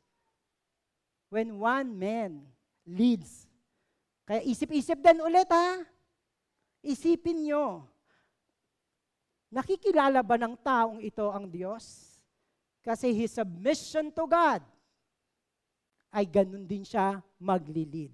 When 1.32 1.60
one 1.60 1.96
man 1.96 2.48
leads. 2.88 3.48
Kaya 4.28 4.44
isip-isip 4.44 5.00
din 5.00 5.24
ulit 5.24 5.48
ha. 5.52 5.84
Isipin 6.84 7.48
nyo. 7.48 7.88
Nakikilala 9.48 10.20
ba 10.20 10.36
ng 10.36 10.56
taong 10.60 11.00
ito 11.00 11.24
ang 11.32 11.48
Diyos? 11.48 12.18
Kasi 12.84 13.12
his 13.16 13.36
submission 13.36 14.12
to 14.12 14.28
God 14.28 14.64
ay 16.12 16.28
ganun 16.28 16.64
din 16.64 16.84
siya 16.84 17.20
maglilid. 17.40 18.12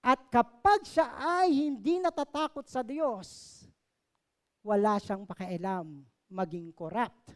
At 0.00 0.22
kapag 0.30 0.86
siya 0.86 1.12
ay 1.18 1.50
hindi 1.50 1.98
natatakot 1.98 2.64
sa 2.68 2.80
Diyos, 2.80 3.60
wala 4.62 5.02
siyang 5.02 5.26
pakialam 5.26 6.06
maging 6.30 6.70
corrupt 6.74 7.34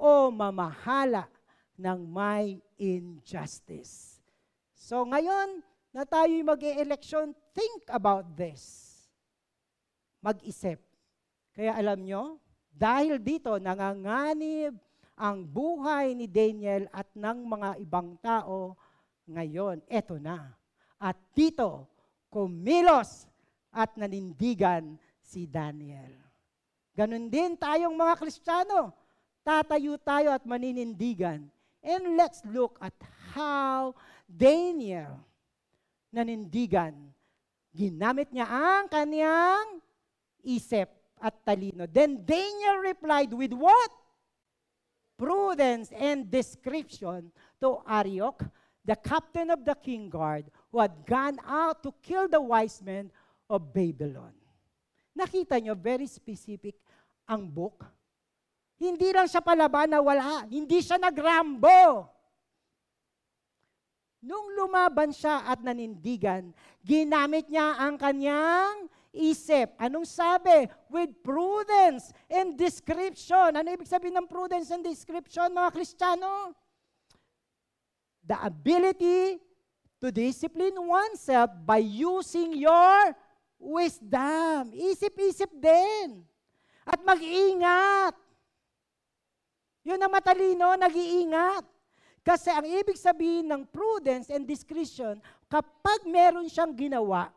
o 0.00 0.32
mamahala 0.32 1.28
ng 1.76 2.00
may 2.08 2.60
injustice. 2.80 4.22
So 4.72 5.04
ngayon 5.04 5.60
na 5.92 6.08
tayo'y 6.08 6.40
mag 6.40 6.60
election 6.62 7.36
think 7.52 7.84
about 7.90 8.24
this. 8.32 8.94
Mag-isip. 10.24 10.87
Kaya 11.58 11.74
alam 11.74 12.06
nyo, 12.06 12.38
dahil 12.70 13.18
dito 13.18 13.58
nanganganib 13.58 14.78
ang 15.18 15.42
buhay 15.42 16.14
ni 16.14 16.30
Daniel 16.30 16.86
at 16.94 17.10
ng 17.18 17.38
mga 17.42 17.82
ibang 17.82 18.14
tao 18.22 18.78
ngayon. 19.26 19.82
Eto 19.90 20.22
na. 20.22 20.54
At 21.02 21.18
dito, 21.34 21.90
kumilos 22.30 23.26
at 23.74 23.90
nanindigan 23.98 24.94
si 25.18 25.50
Daniel. 25.50 26.14
Ganon 26.94 27.26
din 27.26 27.58
tayong 27.58 27.98
mga 27.98 28.14
Kristiyano. 28.22 28.94
Tatayo 29.42 29.98
tayo 29.98 30.30
at 30.30 30.46
maninindigan. 30.46 31.42
And 31.82 32.04
let's 32.14 32.38
look 32.46 32.78
at 32.78 32.94
how 33.34 33.98
Daniel 34.30 35.18
nanindigan. 36.14 36.94
Ginamit 37.74 38.30
niya 38.30 38.46
ang 38.46 38.86
kanyang 38.86 39.82
isip 40.46 40.97
at 41.22 41.34
talino. 41.44 41.86
Then 41.90 42.24
Daniel 42.24 42.82
replied 42.82 43.32
with 43.32 43.52
what? 43.52 43.90
prudence 45.18 45.90
and 45.90 46.30
description 46.30 47.34
to 47.58 47.82
Ariok, 47.82 48.46
the 48.86 48.94
captain 48.94 49.50
of 49.50 49.66
the 49.66 49.74
king 49.74 50.06
guard, 50.06 50.46
who 50.70 50.78
had 50.78 50.94
gone 51.02 51.36
out 51.42 51.82
to 51.82 51.90
kill 52.00 52.30
the 52.30 52.40
wise 52.40 52.78
men 52.80 53.10
of 53.50 53.74
Babylon. 53.74 54.32
Nakita 55.18 55.58
nyo, 55.58 55.74
very 55.74 56.06
specific 56.06 56.78
ang 57.26 57.50
book. 57.50 57.82
Hindi 58.78 59.10
lang 59.10 59.26
siya 59.26 59.42
palaban 59.42 59.90
na 59.90 59.98
wala. 59.98 60.46
Hindi 60.46 60.78
siya 60.78 61.02
nagrambo. 61.02 62.06
Nung 64.22 64.54
lumaban 64.54 65.10
siya 65.10 65.42
at 65.50 65.58
nanindigan, 65.58 66.54
ginamit 66.86 67.50
niya 67.50 67.74
ang 67.74 67.98
kanyang 67.98 68.86
isip. 69.12 69.72
Anong 69.80 70.06
sabi? 70.06 70.68
With 70.92 71.12
prudence 71.24 72.12
and 72.28 72.54
description. 72.56 73.56
Ano 73.56 73.68
ibig 73.68 73.88
sabihin 73.88 74.16
ng 74.18 74.28
prudence 74.28 74.70
and 74.72 74.84
description, 74.84 75.52
mga 75.52 75.70
Kristiyano? 75.74 76.52
The 78.24 78.36
ability 78.44 79.40
to 79.98 80.12
discipline 80.12 80.76
oneself 80.78 81.50
by 81.64 81.80
using 81.80 82.54
your 82.54 83.16
wisdom. 83.58 84.70
Isip-isip 84.70 85.50
din. 85.58 86.22
At 86.86 87.00
mag-iingat. 87.04 88.14
Yun 89.88 90.00
ang 90.00 90.12
matalino, 90.12 90.76
nag-iingat. 90.76 91.64
Kasi 92.20 92.52
ang 92.52 92.68
ibig 92.68 93.00
sabihin 93.00 93.48
ng 93.48 93.64
prudence 93.72 94.28
and 94.28 94.44
discretion, 94.44 95.16
kapag 95.48 96.04
meron 96.04 96.44
siyang 96.44 96.76
ginawa, 96.76 97.32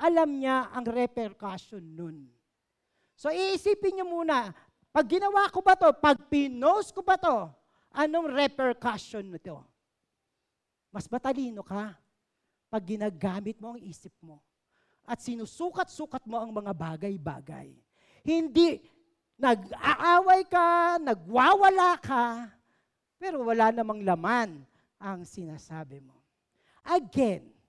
alam 0.00 0.40
niya 0.40 0.72
ang 0.72 0.88
repercussion 0.88 1.84
nun. 1.84 2.24
So 3.12 3.28
iisipin 3.28 4.00
niyo 4.00 4.08
muna, 4.08 4.48
pag 4.88 5.04
ginawa 5.04 5.52
ko 5.52 5.60
ba 5.60 5.76
to, 5.76 5.92
pag 5.92 6.16
pinost 6.32 6.96
ko 6.96 7.04
ba 7.04 7.20
to, 7.20 7.52
anong 7.92 8.32
repercussion 8.32 9.28
nito? 9.28 9.60
Mas 10.88 11.04
matalino 11.06 11.60
ka 11.60 11.94
pag 12.72 12.82
ginagamit 12.86 13.60
mo 13.60 13.76
ang 13.76 13.80
isip 13.82 14.14
mo 14.24 14.40
at 15.04 15.18
sinusukat-sukat 15.20 16.22
mo 16.24 16.38
ang 16.38 16.54
mga 16.54 16.70
bagay-bagay. 16.70 17.74
Hindi 18.22 18.78
nag-aaway 19.36 20.46
ka, 20.46 20.96
nagwawala 21.02 21.98
ka, 21.98 22.46
pero 23.18 23.42
wala 23.42 23.74
namang 23.74 24.06
laman 24.06 24.62
ang 25.02 25.26
sinasabi 25.26 25.98
mo. 25.98 26.14
Again, 26.86 27.59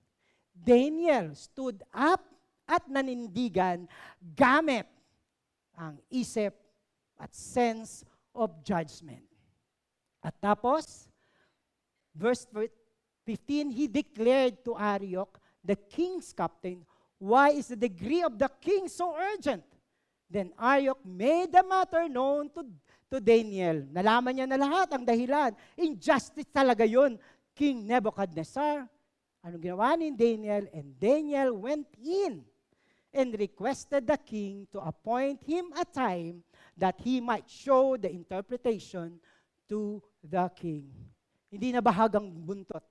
Daniel 0.62 1.34
stood 1.34 1.82
up 1.90 2.22
at 2.70 2.86
nanindigan 2.86 3.90
gamit 4.22 4.86
ang 5.74 5.98
isip 6.14 6.54
at 7.18 7.34
sense 7.34 8.06
of 8.30 8.54
judgment. 8.62 9.26
At 10.22 10.38
tapos, 10.38 11.10
verse 12.14 12.46
15, 13.26 13.74
he 13.74 13.90
declared 13.90 14.62
to 14.62 14.78
Ariok, 14.78 15.42
the 15.66 15.74
king's 15.74 16.30
captain, 16.30 16.86
why 17.18 17.50
is 17.50 17.70
the 17.70 17.78
degree 17.78 18.22
of 18.22 18.38
the 18.38 18.50
king 18.62 18.86
so 18.86 19.14
urgent? 19.14 19.66
Then 20.30 20.54
Ariok 20.58 21.02
made 21.04 21.52
the 21.52 21.62
matter 21.66 22.08
known 22.08 22.50
to, 22.54 22.66
to 23.10 23.20
Daniel. 23.20 23.84
Nalaman 23.90 24.32
niya 24.38 24.46
na 24.48 24.58
lahat 24.58 24.94
ang 24.94 25.04
dahilan. 25.04 25.52
Injustice 25.76 26.48
talaga 26.48 26.88
yun. 26.88 27.18
King 27.52 27.84
Nebuchadnezzar 27.84 28.88
Anong 29.42 29.62
ginawa 29.62 29.98
ni 29.98 30.14
Daniel? 30.14 30.70
And 30.70 30.94
Daniel 31.02 31.58
went 31.58 31.90
in 31.98 32.46
and 33.10 33.28
requested 33.34 34.06
the 34.06 34.16
king 34.16 34.70
to 34.70 34.78
appoint 34.78 35.42
him 35.42 35.74
a 35.74 35.84
time 35.84 36.46
that 36.78 36.96
he 37.02 37.18
might 37.18 37.50
show 37.50 37.98
the 37.98 38.08
interpretation 38.08 39.18
to 39.66 40.00
the 40.22 40.46
king. 40.54 40.88
Hindi 41.52 41.74
na 41.74 41.84
bahagang 41.84 42.32
buntot 42.32 42.86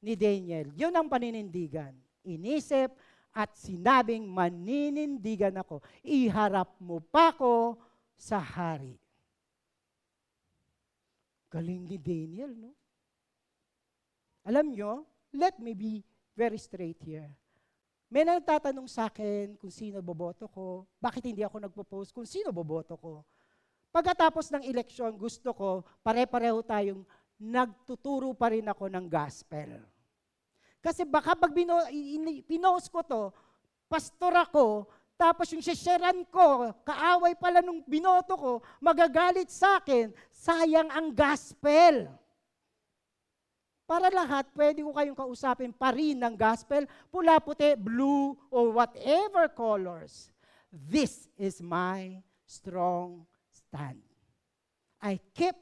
ni 0.00 0.16
Daniel. 0.16 0.72
Yun 0.72 0.94
ang 0.94 1.10
paninindigan. 1.10 1.92
Inisip 2.24 2.94
at 3.34 3.52
sinabing 3.58 4.24
maninindigan 4.24 5.52
ako. 5.60 5.82
Iharap 6.00 6.78
mo 6.80 7.02
pa 7.02 7.34
ko 7.34 7.76
sa 8.16 8.40
hari. 8.40 8.96
Galing 11.52 11.84
ni 11.84 11.98
Daniel, 12.00 12.54
no? 12.54 12.72
Alam 14.44 14.72
nyo, 14.72 15.04
let 15.34 15.58
me 15.58 15.74
be 15.74 16.00
very 16.38 16.56
straight 16.56 17.02
here. 17.02 17.28
May 18.06 18.22
nagtatanong 18.22 18.86
sa 18.86 19.10
akin 19.10 19.58
kung 19.58 19.74
sino 19.74 19.98
boboto 19.98 20.46
ko, 20.46 20.86
bakit 21.02 21.26
hindi 21.26 21.42
ako 21.42 21.66
nagpo-post 21.66 22.14
kung 22.14 22.22
sino 22.22 22.54
boboto 22.54 22.94
ko. 22.94 23.26
Pagkatapos 23.90 24.54
ng 24.54 24.62
eleksyon, 24.70 25.18
gusto 25.18 25.50
ko, 25.50 25.82
pare-pareho 26.02 26.62
tayong 26.62 27.02
nagtuturo 27.38 28.30
pa 28.34 28.54
rin 28.54 28.66
ako 28.66 28.86
ng 28.86 29.06
gospel. 29.10 29.82
Kasi 30.78 31.02
baka 31.02 31.34
pag 31.34 31.50
bino, 31.50 31.74
pinost 32.46 32.86
ko 32.90 33.02
to, 33.02 33.22
pastor 33.90 34.34
ako, 34.34 34.86
tapos 35.14 35.50
yung 35.54 35.62
sisharean 35.62 36.26
ko, 36.26 36.74
kaaway 36.82 37.38
pala 37.38 37.62
nung 37.62 37.82
binoto 37.86 38.34
ko, 38.34 38.52
magagalit 38.82 39.46
sa 39.50 39.78
akin, 39.78 40.10
sayang 40.30 40.90
ang 40.90 41.14
gospel. 41.14 42.10
Para 43.84 44.08
lahat, 44.08 44.48
pwede 44.56 44.80
ko 44.80 44.96
kayong 44.96 45.16
kausapin 45.16 45.68
pa 45.68 45.92
rin 45.92 46.16
ng 46.16 46.32
gospel, 46.32 46.88
pula, 47.12 47.36
puti, 47.36 47.76
blue, 47.76 48.32
or 48.48 48.72
whatever 48.72 49.44
colors. 49.52 50.32
This 50.72 51.28
is 51.36 51.60
my 51.60 52.24
strong 52.48 53.28
stand. 53.52 54.00
I 55.04 55.20
keep 55.36 55.52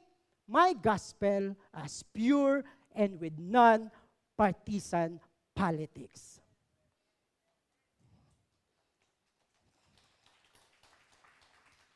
my 0.47 0.71
gospel 0.71 1.51
as 1.75 1.99
pure 2.15 2.63
and 2.95 3.19
with 3.19 3.35
non-partisan 3.35 5.19
politics. 5.51 6.39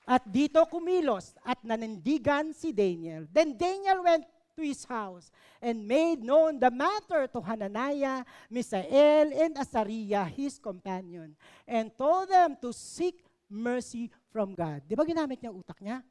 At 0.07 0.23
dito 0.27 0.63
kumilos 0.67 1.35
at 1.43 1.59
nanindigan 1.63 2.55
si 2.55 2.71
Daniel. 2.71 3.27
Then 3.27 3.59
Daniel 3.59 4.03
went 4.03 4.23
to 4.57 4.65
his 4.65 4.81
house 4.89 5.29
and 5.61 5.85
made 5.85 6.25
known 6.25 6.57
the 6.57 6.73
matter 6.73 7.29
to 7.29 7.37
Hananiah, 7.37 8.25
Misael, 8.49 9.29
and 9.29 9.53
Asariah, 9.53 10.25
his 10.33 10.57
companion, 10.57 11.37
and 11.69 11.93
told 11.93 12.33
them 12.33 12.57
to 12.57 12.73
seek 12.73 13.21
mercy 13.45 14.09
from 14.33 14.57
God. 14.57 14.81
Di 14.89 14.97
ba 14.97 15.05
ginamit 15.05 15.37
niya 15.37 15.53
utak 15.53 15.77
niya? 15.77 16.01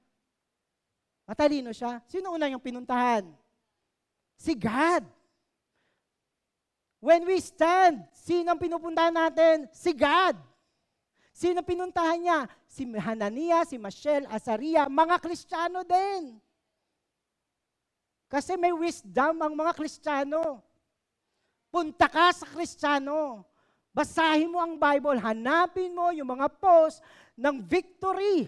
Matalino 1.27 1.75
siya. 1.75 1.99
Sino 2.07 2.31
una 2.31 2.47
niyang 2.47 2.63
pinuntahan? 2.63 3.27
Si 4.39 4.55
God. 4.55 5.03
When 7.03 7.27
we 7.27 7.43
stand, 7.43 8.07
sino 8.15 8.55
ang 8.55 8.63
pinupuntahan 8.63 9.11
natin? 9.11 9.67
Si 9.75 9.91
God. 9.91 10.39
Sino 11.35 11.61
pinuntahan 11.67 12.23
niya? 12.23 12.41
Si 12.65 12.87
Hanania, 12.87 13.67
si 13.67 13.77
Michelle, 13.77 14.25
Azaria, 14.31 14.87
mga 14.87 15.19
Kristiyano 15.19 15.83
din. 15.83 16.39
Kasi 18.27 18.59
may 18.59 18.75
wisdom 18.75 19.39
ang 19.39 19.55
mga 19.55 19.73
Kristiyano. 19.75 20.59
Punta 21.71 22.11
ka 22.11 22.35
sa 22.35 22.47
Kristiyano. 22.47 23.47
Basahin 23.97 24.53
mo 24.53 24.61
ang 24.61 24.77
Bible, 24.77 25.17
hanapin 25.17 25.95
mo 25.95 26.13
yung 26.13 26.37
mga 26.37 26.53
post 26.61 27.01
ng 27.33 27.65
victory 27.65 28.45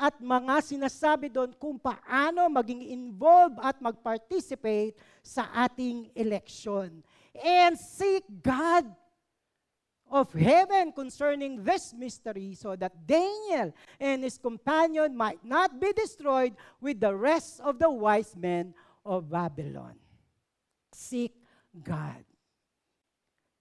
at 0.00 0.16
mga 0.16 0.64
sinasabi 0.64 1.28
doon 1.28 1.52
kung 1.60 1.76
paano 1.76 2.48
maging 2.48 2.88
involved 2.88 3.60
at 3.60 3.76
mag-participate 3.84 4.96
sa 5.20 5.52
ating 5.52 6.08
election. 6.16 7.04
And 7.36 7.76
seek 7.76 8.24
God 8.40 8.88
of 10.10 10.34
heaven 10.34 10.90
concerning 10.92 11.62
this 11.62 11.94
mystery 11.94 12.54
so 12.58 12.74
that 12.74 12.92
Daniel 13.06 13.72
and 13.98 14.26
his 14.26 14.36
companion 14.36 15.16
might 15.16 15.42
not 15.46 15.78
be 15.78 15.94
destroyed 15.94 16.54
with 16.82 16.98
the 16.98 17.14
rest 17.14 17.62
of 17.62 17.78
the 17.78 17.90
wise 17.90 18.34
men 18.34 18.74
of 19.06 19.30
Babylon. 19.30 19.94
Seek 20.92 21.32
God. 21.72 22.26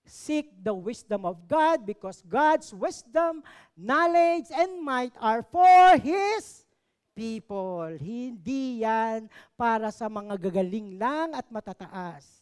Seek 0.10 0.50
the 0.58 0.74
wisdom 0.74 1.22
of 1.22 1.46
God 1.46 1.86
because 1.86 2.26
God's 2.26 2.74
wisdom, 2.74 3.46
knowledge, 3.78 4.50
and 4.50 4.82
might 4.82 5.14
are 5.22 5.46
for 5.46 6.02
His 6.02 6.66
people. 7.14 7.94
Hindi 8.02 8.82
yan 8.82 9.30
para 9.54 9.94
sa 9.94 10.10
mga 10.10 10.42
gagaling 10.42 10.98
lang 10.98 11.38
at 11.38 11.46
matataas. 11.54 12.42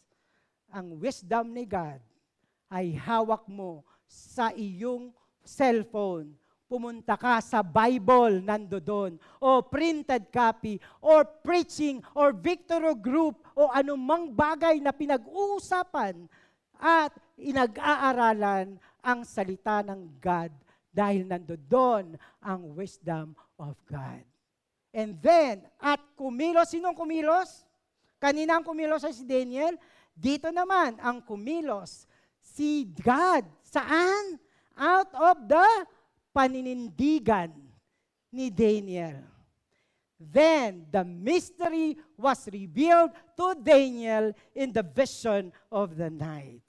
Ang 0.72 0.96
wisdom 0.96 1.52
ni 1.52 1.68
God 1.68 2.00
ay 2.72 2.96
hawak 2.96 3.44
mo 3.48 3.84
sa 4.08 4.50
iyong 4.56 5.12
cellphone. 5.44 6.32
Pumunta 6.68 7.16
ka 7.16 7.40
sa 7.40 7.64
Bible, 7.64 8.44
nando 8.44 8.76
doon. 8.76 9.16
O 9.40 9.64
printed 9.64 10.28
copy, 10.28 10.76
or 11.00 11.24
preaching, 11.24 12.04
or 12.12 12.32
victory 12.32 12.92
group, 12.96 13.40
o 13.56 13.72
anumang 13.72 14.28
bagay 14.32 14.76
na 14.80 14.92
pinag-uusapan 14.92 16.28
at 16.76 17.12
inag-aaralan 17.40 18.76
ang 19.00 19.20
salita 19.24 19.80
ng 19.80 20.20
God 20.20 20.52
dahil 20.92 21.24
nandoon 21.24 22.16
ang 22.42 22.60
wisdom 22.74 23.32
of 23.56 23.76
God. 23.86 24.24
And 24.92 25.20
then, 25.20 25.62
at 25.78 26.00
kumilos, 26.16 26.72
sinong 26.72 26.96
kumilos? 26.96 27.62
Kanina 28.18 28.58
ang 28.58 28.64
kumilos 28.66 29.04
ay 29.06 29.14
si 29.14 29.22
Daniel. 29.22 29.78
Dito 30.16 30.50
naman, 30.50 30.98
ang 30.98 31.22
kumilos, 31.22 32.07
si 32.54 32.88
God. 32.88 33.44
Saan? 33.64 34.40
Out 34.78 35.10
of 35.12 35.36
the 35.50 35.68
paninindigan 36.32 37.50
ni 38.30 38.48
Daniel. 38.48 39.18
Then 40.18 40.86
the 40.90 41.06
mystery 41.06 41.94
was 42.18 42.50
revealed 42.50 43.14
to 43.38 43.54
Daniel 43.54 44.34
in 44.54 44.74
the 44.74 44.82
vision 44.82 45.54
of 45.70 45.94
the 45.94 46.10
night. 46.10 46.66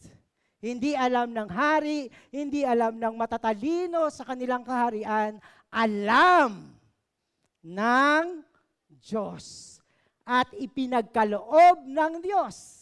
Hindi 0.59 0.93
alam 0.93 1.33
ng 1.33 1.49
hari, 1.49 2.11
hindi 2.29 2.61
alam 2.61 2.99
ng 2.99 3.15
matatalino 3.15 4.05
sa 4.11 4.27
kanilang 4.27 4.61
kaharian, 4.61 5.41
alam 5.71 6.77
ng 7.65 8.25
Diyos. 9.01 9.77
At 10.29 10.51
ipinagkaloob 10.53 11.89
ng 11.89 12.21
Diyos 12.21 12.78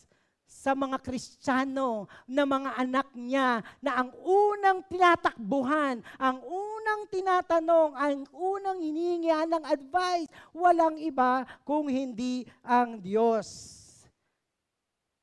sa 0.67 0.75
mga 0.75 0.99
Kristiyano 0.99 2.11
na 2.27 2.43
mga 2.43 2.75
anak 2.75 3.07
niya 3.15 3.63
na 3.79 4.03
ang 4.03 4.11
unang 4.19 4.83
tinatakbuhan, 4.91 6.03
ang 6.19 6.43
unang 6.43 7.07
tinatanong, 7.07 7.95
ang 7.95 8.27
unang 8.35 8.83
hinihingihan 8.83 9.47
ng 9.47 9.63
advice, 9.63 10.27
walang 10.51 10.99
iba 10.99 11.47
kung 11.63 11.87
hindi 11.87 12.43
ang 12.67 12.99
Diyos. 12.99 13.47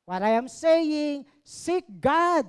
What 0.09 0.25
I 0.25 0.41
am 0.41 0.49
saying, 0.49 1.29
seek 1.45 1.85
God. 1.93 2.49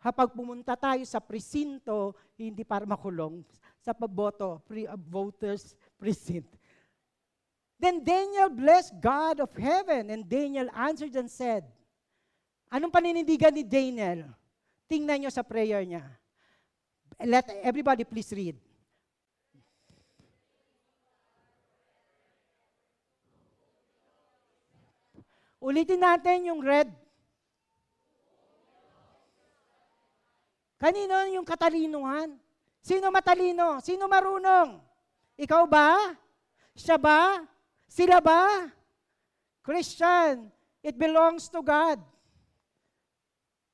Kapag 0.00 0.32
pumunta 0.32 0.80
tayo 0.80 1.04
sa 1.04 1.20
presinto, 1.20 2.16
hindi 2.40 2.64
para 2.64 2.88
makulong, 2.88 3.44
sa 3.84 3.92
paboto, 3.92 4.64
pre, 4.64 4.88
voters 5.04 5.76
precinct. 6.00 6.48
Then 7.78 8.04
Daniel 8.06 8.48
blessed 8.48 8.96
God 9.02 9.40
of 9.42 9.50
heaven, 9.56 10.10
and 10.10 10.22
Daniel 10.24 10.70
answered 10.72 11.14
and 11.16 11.28
said, 11.28 11.66
Anong 12.70 12.90
paninindigan 12.90 13.54
ni 13.54 13.62
Daniel? 13.62 14.26
Tingnan 14.90 15.26
nyo 15.26 15.30
sa 15.30 15.46
prayer 15.46 15.86
niya. 15.86 16.02
Let 17.22 17.46
everybody 17.62 18.02
please 18.02 18.30
read. 18.34 18.58
Ulitin 25.64 26.02
natin 26.02 26.52
yung 26.52 26.60
red. 26.60 26.92
Kanino 30.76 31.24
yung 31.32 31.46
katalinuhan? 31.48 32.36
Sino 32.84 33.08
matalino? 33.08 33.80
Sino 33.80 34.04
marunong? 34.04 34.76
Ikaw 35.40 35.64
ba? 35.64 36.12
Siya 36.76 37.00
ba? 37.00 37.40
Sila 37.88 38.20
ba? 38.20 38.68
Christian, 39.64 40.52
it 40.84 40.98
belongs 40.98 41.48
to 41.48 41.64
God. 41.64 42.00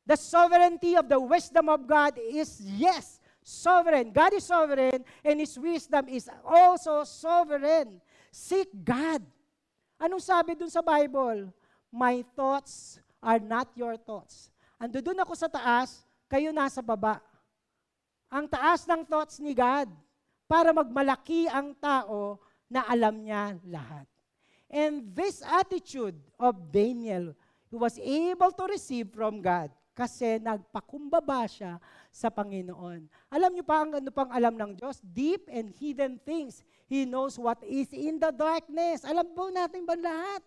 The 0.06 0.16
sovereignty 0.16 0.94
of 0.94 1.08
the 1.08 1.18
wisdom 1.18 1.68
of 1.68 1.86
God 1.86 2.18
is 2.18 2.58
yes, 2.62 3.20
sovereign. 3.42 4.10
God 4.10 4.34
is 4.34 4.46
sovereign 4.46 5.02
and 5.22 5.36
His 5.38 5.58
wisdom 5.58 6.08
is 6.08 6.30
also 6.42 7.04
sovereign. 7.04 8.02
Seek 8.30 8.70
God. 8.82 9.22
Anong 10.00 10.22
sabi 10.22 10.54
dun 10.54 10.70
sa 10.70 10.80
Bible? 10.80 11.50
My 11.90 12.22
thoughts 12.34 13.02
are 13.20 13.42
not 13.42 13.68
your 13.74 13.98
thoughts. 13.98 14.48
Ando 14.80 15.02
dun 15.04 15.18
ako 15.18 15.36
sa 15.36 15.50
taas, 15.50 16.06
kayo 16.30 16.54
nasa 16.54 16.80
baba. 16.80 17.20
Ang 18.30 18.46
taas 18.46 18.86
ng 18.86 19.02
thoughts 19.04 19.42
ni 19.42 19.52
God 19.52 19.90
para 20.46 20.70
magmalaki 20.70 21.50
ang 21.50 21.74
tao 21.76 22.38
na 22.70 22.86
alam 22.86 23.18
niya 23.18 23.58
lahat. 23.66 24.06
And 24.70 25.10
this 25.10 25.42
attitude 25.42 26.14
of 26.38 26.70
Daniel, 26.70 27.34
he 27.66 27.74
was 27.74 27.98
able 27.98 28.54
to 28.54 28.64
receive 28.70 29.10
from 29.10 29.42
God 29.42 29.74
kasi 29.90 30.38
nagpakumbaba 30.38 31.50
siya 31.50 31.82
sa 32.14 32.30
Panginoon. 32.30 33.10
Alam 33.28 33.50
niyo 33.52 33.66
pa 33.66 33.82
ang 33.82 33.98
ano 33.98 34.08
pang 34.14 34.30
alam 34.30 34.54
ng 34.54 34.78
Diyos? 34.78 35.02
Deep 35.02 35.50
and 35.50 35.74
hidden 35.74 36.22
things. 36.22 36.62
He 36.86 37.02
knows 37.02 37.34
what 37.36 37.58
is 37.66 37.90
in 37.90 38.22
the 38.22 38.30
darkness. 38.30 39.02
Alam 39.02 39.34
po 39.34 39.50
natin 39.50 39.82
ba 39.82 39.98
lahat? 39.98 40.40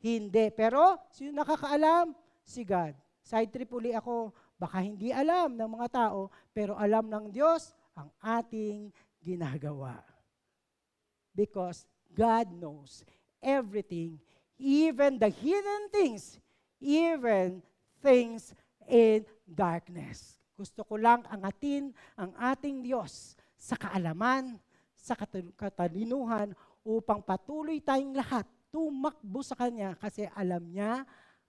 Hindi. 0.00 0.52
Pero, 0.52 1.00
sino 1.12 1.40
nakakaalam? 1.40 2.12
Si 2.44 2.64
God. 2.64 2.96
Side 3.20 3.52
trip 3.52 3.72
uli 3.72 3.92
ako. 3.92 4.32
Baka 4.60 4.84
hindi 4.84 5.08
alam 5.08 5.56
ng 5.56 5.70
mga 5.80 5.88
tao, 5.88 6.28
pero 6.52 6.76
alam 6.76 7.08
ng 7.08 7.32
Diyos 7.32 7.72
ang 7.96 8.12
ating 8.20 8.92
ginagawa. 9.20 10.09
Because 11.34 11.86
God 12.10 12.50
knows 12.50 13.06
everything, 13.40 14.18
even 14.58 15.16
the 15.16 15.30
hidden 15.30 15.88
things, 15.88 16.36
even 16.80 17.62
things 18.02 18.52
in 18.88 19.24
darkness. 19.46 20.36
Gusto 20.58 20.84
ko 20.84 21.00
lang 21.00 21.24
angatin 21.32 21.94
ang 22.18 22.36
ating 22.36 22.84
Diyos 22.84 23.38
sa 23.56 23.80
kaalaman, 23.80 24.60
sa 24.92 25.16
katalinuhan 25.56 26.52
upang 26.84 27.24
patuloy 27.24 27.80
tayong 27.80 28.12
lahat 28.12 28.44
tumakbo 28.68 29.40
sa 29.40 29.56
Kanya 29.56 29.96
kasi 29.96 30.28
alam 30.36 30.62
niya 30.68 31.02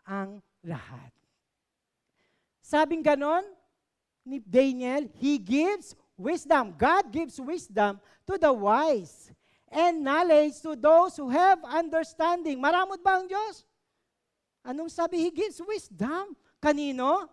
ang 0.07 0.41
lahat. 0.63 1.11
Sabing 2.63 3.03
ganon 3.03 3.43
ni 4.23 4.39
Daniel, 4.39 5.11
He 5.19 5.35
gives 5.37 5.93
wisdom. 6.15 6.73
God 6.77 7.11
gives 7.11 7.35
wisdom 7.37 7.99
to 8.23 8.39
the 8.39 8.49
wise 8.49 9.33
and 9.71 10.03
knowledge 10.03 10.59
to 10.59 10.75
those 10.75 11.15
who 11.15 11.31
have 11.31 11.63
understanding. 11.63 12.59
Maramot 12.59 12.99
ba 12.99 13.23
ang 13.23 13.25
Diyos? 13.25 13.63
Anong 14.61 14.91
sabi? 14.91 15.23
He 15.23 15.31
gives 15.31 15.57
wisdom. 15.63 16.35
Kanino? 16.59 17.25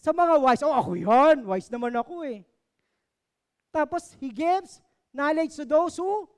Sa 0.00 0.14
mga 0.14 0.38
wise. 0.40 0.62
Oh, 0.62 0.72
ako 0.72 0.94
yan. 0.96 1.44
Wise 1.44 1.68
naman 1.68 1.92
ako 1.98 2.24
eh. 2.24 2.46
Tapos, 3.74 4.14
He 4.22 4.30
gives 4.30 4.78
knowledge 5.10 5.58
to 5.58 5.66
those 5.66 5.98
who 5.98 6.30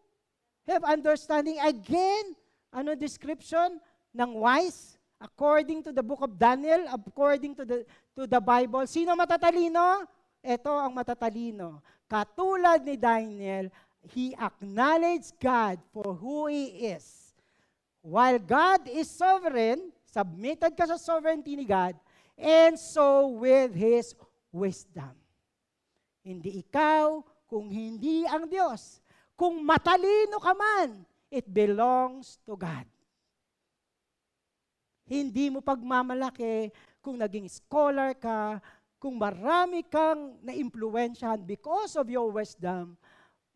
have 0.64 0.82
understanding. 0.82 1.60
Again, 1.60 2.34
ano 2.72 2.96
description 2.96 3.78
ng 4.16 4.30
wise? 4.40 4.96
According 5.20 5.84
to 5.84 5.92
the 5.92 6.04
book 6.04 6.20
of 6.24 6.36
Daniel, 6.36 6.88
according 6.92 7.56
to 7.56 7.64
the, 7.64 7.84
to 8.16 8.24
the 8.24 8.40
Bible. 8.40 8.84
Sino 8.88 9.16
matatalino? 9.16 10.04
ito 10.46 10.70
ang 10.70 10.94
matatalino. 10.94 11.82
Katulad 12.06 12.86
ni 12.86 12.94
Daniel, 12.94 13.66
he 14.12 14.34
acknowledged 14.38 15.34
God 15.40 15.82
for 15.90 16.14
who 16.14 16.46
He 16.46 16.94
is. 16.94 17.34
While 18.02 18.38
God 18.38 18.86
is 18.86 19.10
sovereign, 19.10 19.90
submitted 20.06 20.78
ka 20.78 20.86
sa 20.86 20.94
sovereignty 20.94 21.58
ni 21.58 21.66
God, 21.66 21.98
and 22.38 22.78
so 22.78 23.34
with 23.34 23.74
His 23.74 24.14
wisdom. 24.54 25.10
Hindi 26.22 26.62
ikaw, 26.62 27.22
kung 27.46 27.70
hindi 27.70 28.26
ang 28.26 28.46
Diyos. 28.46 29.02
Kung 29.34 29.62
matalino 29.62 30.38
ka 30.42 30.54
man, 30.54 31.02
it 31.30 31.46
belongs 31.46 32.38
to 32.46 32.58
God. 32.58 32.86
Hindi 35.06 35.54
mo 35.54 35.62
pagmamalaki 35.62 36.74
kung 36.98 37.18
naging 37.18 37.46
scholar 37.46 38.10
ka, 38.18 38.58
kung 38.98 39.14
marami 39.14 39.86
kang 39.86 40.34
naimpluwensyahan 40.42 41.46
because 41.46 41.94
of 41.94 42.10
your 42.10 42.26
wisdom, 42.34 42.98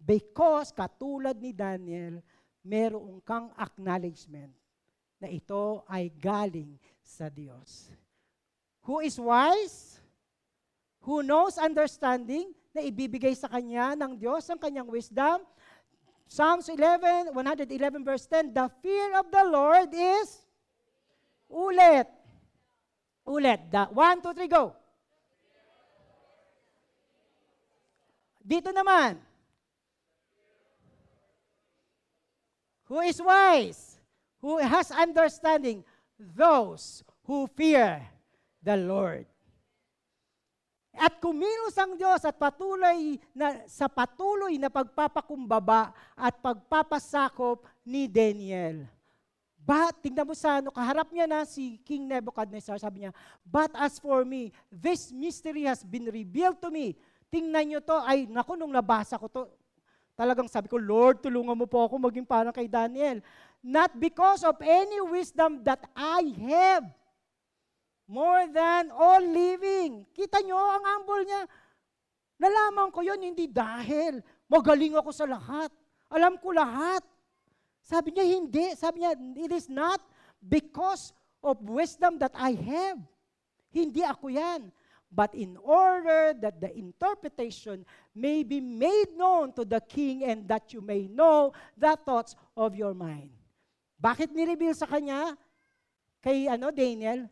because 0.01 0.73
katulad 0.73 1.37
ni 1.37 1.53
Daniel, 1.53 2.25
meron 2.65 3.21
kang 3.25 3.53
acknowledgement 3.57 4.53
na 5.21 5.29
ito 5.29 5.85
ay 5.85 6.09
galing 6.09 6.81
sa 7.05 7.29
Diyos. 7.29 7.93
Who 8.89 9.05
is 9.05 9.21
wise? 9.21 10.01
Who 11.05 11.21
knows 11.21 11.61
understanding 11.61 12.53
na 12.73 12.81
ibibigay 12.85 13.37
sa 13.37 13.49
kanya 13.49 13.93
ng 13.97 14.17
Diyos 14.17 14.49
ang 14.49 14.61
kanyang 14.61 14.89
wisdom? 14.89 15.45
Psalms 16.31 16.71
11, 16.71 17.35
111 17.35 18.07
verse 18.07 18.25
10, 18.29 18.55
The 18.55 18.71
fear 18.81 19.19
of 19.19 19.27
the 19.29 19.45
Lord 19.51 19.91
is 19.93 20.41
ulit. 21.51 22.07
Ulit. 23.27 23.61
The, 23.69 23.91
one, 23.91 24.23
two, 24.23 24.33
three, 24.33 24.47
go. 24.47 24.73
Dito 28.41 28.71
naman. 28.71 29.30
Who 32.91 32.99
is 33.07 33.23
wise? 33.23 34.03
Who 34.43 34.59
has 34.59 34.91
understanding? 34.91 35.87
Those 36.19 37.07
who 37.23 37.47
fear 37.55 38.03
the 38.59 38.75
Lord. 38.75 39.31
At 40.91 41.23
kumilos 41.23 41.79
ang 41.79 41.95
Diyos 41.95 42.27
at 42.27 42.35
patuloy 42.35 43.15
na, 43.31 43.63
sa 43.71 43.87
patuloy 43.87 44.59
na 44.59 44.67
pagpapakumbaba 44.67 45.95
at 46.19 46.35
pagpapasakop 46.43 47.63
ni 47.87 48.11
Daniel. 48.11 48.91
But, 49.61 50.03
tingnan 50.03 50.27
mo 50.27 50.35
sa 50.35 50.59
ano, 50.59 50.75
kaharap 50.75 51.15
niya 51.15 51.31
na 51.31 51.47
si 51.47 51.79
King 51.87 52.11
Nebuchadnezzar, 52.11 52.81
sabi 52.83 53.07
niya, 53.07 53.15
But 53.47 53.71
as 53.79 54.03
for 54.03 54.27
me, 54.27 54.51
this 54.67 55.15
mystery 55.15 55.63
has 55.71 55.87
been 55.87 56.11
revealed 56.11 56.59
to 56.59 56.75
me. 56.75 56.99
Tingnan 57.31 57.71
niyo 57.71 57.81
to, 57.87 57.95
ay, 58.03 58.27
naku, 58.27 58.59
nung 58.59 58.75
nabasa 58.75 59.15
ko 59.15 59.31
to, 59.31 59.47
talagang 60.21 60.53
sabi 60.53 60.69
ko, 60.69 60.77
Lord, 60.77 61.25
tulungan 61.25 61.57
mo 61.57 61.65
po 61.65 61.89
ako 61.89 61.97
maging 61.97 62.29
parang 62.29 62.53
kay 62.53 62.69
Daniel. 62.69 63.25
Not 63.65 63.97
because 63.97 64.45
of 64.45 64.61
any 64.61 65.01
wisdom 65.01 65.65
that 65.65 65.81
I 65.97 66.29
have, 66.45 66.85
more 68.05 68.45
than 68.53 68.93
all 68.93 69.25
living. 69.25 70.05
Kita 70.13 70.45
nyo, 70.45 70.61
ang 70.61 70.85
humble 70.85 71.25
niya. 71.25 71.49
Nalaman 72.37 72.93
ko 72.93 73.01
yon 73.01 73.21
hindi 73.21 73.49
dahil 73.49 74.21
magaling 74.45 74.93
ako 75.01 75.09
sa 75.09 75.25
lahat. 75.25 75.73
Alam 76.13 76.37
ko 76.37 76.53
lahat. 76.53 77.01
Sabi 77.81 78.13
niya, 78.13 78.25
hindi. 78.29 78.77
Sabi 78.77 79.01
niya, 79.01 79.17
it 79.41 79.53
is 79.57 79.73
not 79.73 80.05
because 80.45 81.17
of 81.41 81.57
wisdom 81.65 82.21
that 82.21 82.37
I 82.37 82.53
have. 82.53 83.01
Hindi 83.73 84.05
ako 84.05 84.29
yan. 84.29 84.69
But 85.11 85.35
in 85.35 85.59
order 85.59 86.31
that 86.39 86.63
the 86.63 86.71
interpretation 86.71 87.83
may 88.15 88.47
be 88.47 88.63
made 88.63 89.11
known 89.19 89.51
to 89.59 89.67
the 89.67 89.83
king 89.83 90.23
and 90.23 90.47
that 90.47 90.71
you 90.71 90.79
may 90.79 91.11
know 91.11 91.51
the 91.75 91.99
thoughts 91.99 92.39
of 92.55 92.79
your 92.79 92.95
mind. 92.95 93.35
Bakit 93.99 94.31
nireveal 94.31 94.73
sa 94.73 94.87
kanya? 94.87 95.35
Kay 96.23 96.47
ano, 96.47 96.71
Daniel? 96.71 97.27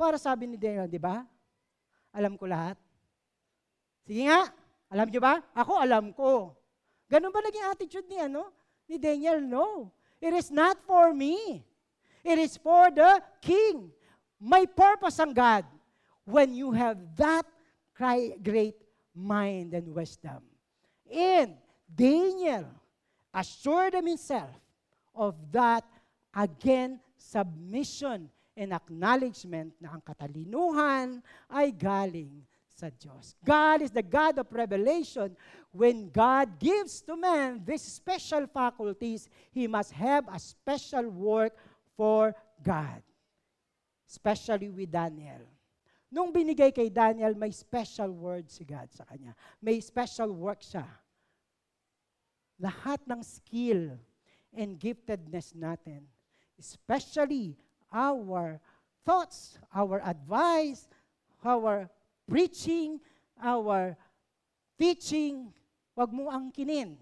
Para 0.00 0.16
sabi 0.16 0.48
ni 0.48 0.56
Daniel, 0.56 0.88
di 0.88 0.96
ba? 0.96 1.20
Alam 2.16 2.40
ko 2.40 2.48
lahat. 2.48 2.80
Sige 4.08 4.24
nga, 4.24 4.48
alam 4.88 5.06
niyo 5.12 5.20
ba? 5.20 5.44
Ako 5.52 5.76
alam 5.76 6.16
ko. 6.16 6.56
Ganun 7.04 7.30
ba 7.30 7.44
naging 7.44 7.68
attitude 7.68 8.08
ni 8.08 8.16
ano? 8.16 8.48
Ni 8.88 8.96
Daniel? 8.96 9.44
No. 9.44 9.92
It 10.24 10.32
is 10.32 10.48
not 10.48 10.80
for 10.88 11.12
me. 11.12 11.60
It 12.24 12.40
is 12.40 12.56
for 12.56 12.88
the 12.88 13.20
king. 13.44 13.92
May 14.40 14.64
purpose 14.64 15.20
ang 15.20 15.36
God 15.36 15.68
when 16.30 16.54
you 16.54 16.72
have 16.72 16.98
that 17.16 17.46
great 18.42 18.76
mind 19.14 19.74
and 19.74 19.94
wisdom. 19.94 20.40
And 21.10 21.54
Daniel 21.94 22.66
assured 23.34 23.94
himself 23.94 24.54
of 25.14 25.34
that 25.52 25.84
again 26.34 27.00
submission 27.18 28.30
and 28.56 28.72
acknowledgement 28.72 29.74
na 29.80 29.98
ang 29.98 30.02
katalinuhan 30.02 31.22
ay 31.50 31.70
galing 31.74 32.42
sa 32.80 32.88
Diyos. 32.88 33.36
God 33.44 33.84
is 33.84 33.92
the 33.92 34.02
God 34.02 34.40
of 34.40 34.48
revelation. 34.48 35.36
When 35.70 36.08
God 36.08 36.56
gives 36.56 37.04
to 37.04 37.14
man 37.14 37.60
these 37.60 37.84
special 37.84 38.48
faculties, 38.48 39.28
he 39.52 39.68
must 39.68 39.92
have 39.92 40.24
a 40.32 40.40
special 40.40 41.04
work 41.12 41.52
for 41.94 42.32
God. 42.64 43.04
Especially 44.08 44.72
with 44.72 44.90
Daniel. 44.90 45.44
Nung 46.10 46.34
binigay 46.34 46.74
kay 46.74 46.90
Daniel, 46.90 47.38
may 47.38 47.54
special 47.54 48.10
word 48.10 48.50
si 48.50 48.66
God 48.66 48.90
sa 48.90 49.06
kanya. 49.06 49.30
May 49.62 49.78
special 49.78 50.34
work 50.34 50.58
siya. 50.58 50.82
Lahat 52.58 52.98
ng 53.06 53.22
skill 53.22 53.94
and 54.50 54.74
giftedness 54.74 55.54
natin, 55.54 56.02
especially 56.58 57.54
our 57.94 58.58
thoughts, 59.06 59.56
our 59.70 60.02
advice, 60.02 60.90
our 61.46 61.86
preaching, 62.26 62.98
our 63.38 63.94
teaching, 64.74 65.54
wag 65.94 66.10
mo 66.10 66.26
angkinin. 66.26 66.98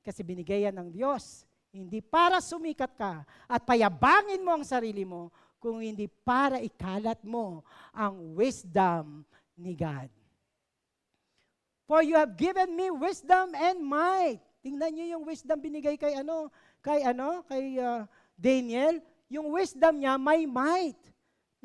Kasi 0.00 0.24
binigay 0.24 0.66
ng 0.72 0.88
Diyos. 0.88 1.44
Hindi 1.72 2.04
para 2.04 2.40
sumikat 2.40 2.92
ka 2.96 3.24
at 3.48 3.60
payabangin 3.64 4.44
mo 4.44 4.56
ang 4.56 4.64
sarili 4.66 5.08
mo, 5.08 5.32
kung 5.62 5.78
hindi 5.78 6.10
para 6.26 6.58
ikalat 6.58 7.22
mo 7.22 7.62
ang 7.94 8.34
wisdom 8.34 9.22
ni 9.54 9.78
God. 9.78 10.10
For 11.86 12.02
you 12.02 12.18
have 12.18 12.34
given 12.34 12.74
me 12.74 12.90
wisdom 12.90 13.54
and 13.54 13.78
might. 13.78 14.42
Tingnan 14.62 14.90
niyo 14.90 15.18
yung 15.18 15.24
wisdom 15.26 15.62
binigay 15.62 15.94
kay 15.94 16.18
ano, 16.18 16.50
kay 16.82 17.06
ano, 17.06 17.46
kay 17.46 17.78
uh, 17.78 18.02
Daniel 18.34 18.98
yung 19.32 19.48
wisdom 19.48 19.96
niya 19.96 20.20
may 20.20 20.44
might. 20.44 21.00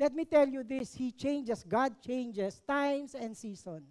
Let 0.00 0.16
me 0.16 0.24
tell 0.24 0.48
you 0.48 0.64
this, 0.64 0.94
He 0.94 1.12
changes, 1.12 1.66
God 1.66 1.98
changes 2.00 2.62
times 2.64 3.12
and 3.18 3.36
season. 3.36 3.82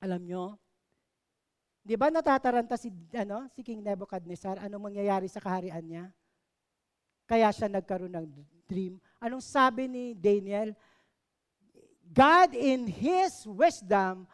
Alam 0.00 0.22
nyo, 0.24 0.44
di 1.82 1.98
ba 1.98 2.08
natataranta 2.08 2.78
si, 2.78 2.88
ano, 3.12 3.50
si 3.52 3.66
King 3.66 3.82
Nebuchadnezzar, 3.82 4.62
anong 4.62 4.94
mangyayari 4.94 5.26
sa 5.26 5.42
kaharian 5.42 5.82
niya? 5.82 6.04
Kaya 7.26 7.50
siya 7.50 7.66
nagkaroon 7.66 8.14
ng 8.14 8.26
dream. 8.70 9.02
Anong 9.18 9.42
sabi 9.42 9.90
ni 9.90 10.14
Daniel? 10.14 10.70
God 12.06 12.54
in 12.54 12.86
His 12.86 13.42
wisdom 13.44 14.30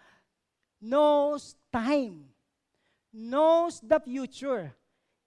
knows 0.76 1.56
time, 1.72 2.28
knows 3.08 3.80
the 3.80 3.96
future, 3.96 4.76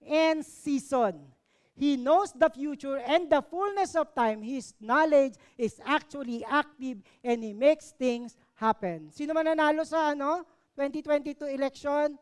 and 0.05 0.45
season. 0.45 1.33
He 1.75 1.99
knows 1.99 2.31
the 2.31 2.47
future 2.47 3.03
and 3.03 3.27
the 3.27 3.43
fullness 3.43 3.99
of 3.99 4.15
time. 4.15 4.39
His 4.39 4.71
knowledge 4.79 5.35
is 5.59 5.75
actually 5.83 6.45
active 6.47 7.03
and 7.19 7.43
He 7.43 7.51
makes 7.51 7.91
things 7.91 8.37
happen. 8.55 9.11
Sino 9.11 9.35
man 9.35 9.51
nanalo 9.51 9.83
sa 9.83 10.15
ano? 10.15 10.47
2022 10.79 11.51
election? 11.51 12.15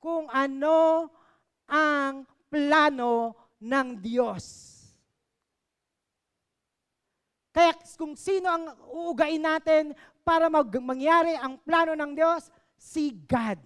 Kung 0.00 0.32
ano 0.32 1.12
ang 1.68 2.24
plano 2.52 3.32
ng 3.56 3.88
Diyos. 3.96 4.44
Kaya 7.48 7.72
kung 7.96 8.12
sino 8.12 8.48
ang 8.52 8.76
uugain 8.92 9.40
natin 9.40 9.96
para 10.20 10.52
mag 10.52 10.68
mangyari 10.84 11.32
ang 11.40 11.56
plano 11.60 11.96
ng 11.96 12.12
Diyos, 12.12 12.52
si 12.76 13.16
God. 13.24 13.60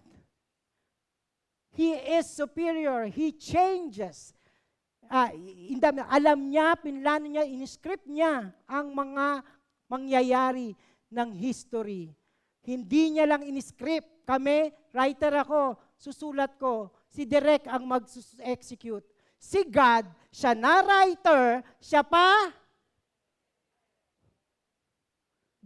He 1.77 1.93
is 1.93 2.31
superior. 2.31 3.11
He 3.11 3.35
changes. 3.37 4.33
Uh, 5.07 5.31
alam 6.11 6.51
niya, 6.51 6.75
pinlano 6.79 7.31
niya, 7.31 7.47
in-script 7.47 8.09
niya 8.11 8.51
ang 8.67 8.91
mga 8.91 9.45
mangyayari 9.87 10.75
ng 11.13 11.31
history. 11.37 12.11
Hindi 12.67 13.15
niya 13.15 13.29
lang 13.29 13.47
in-script. 13.47 14.27
Kami, 14.27 14.75
writer 14.91 15.47
ako, 15.47 15.79
susulat 15.95 16.59
ko. 16.59 16.91
Si 17.17 17.25
Derek 17.25 17.65
ang 17.65 17.89
mag-execute. 17.89 19.09
Si 19.41 19.65
God, 19.65 20.05
siya 20.29 20.53
na 20.53 20.85
writer, 20.85 21.65
siya 21.81 22.05
pa 22.05 22.53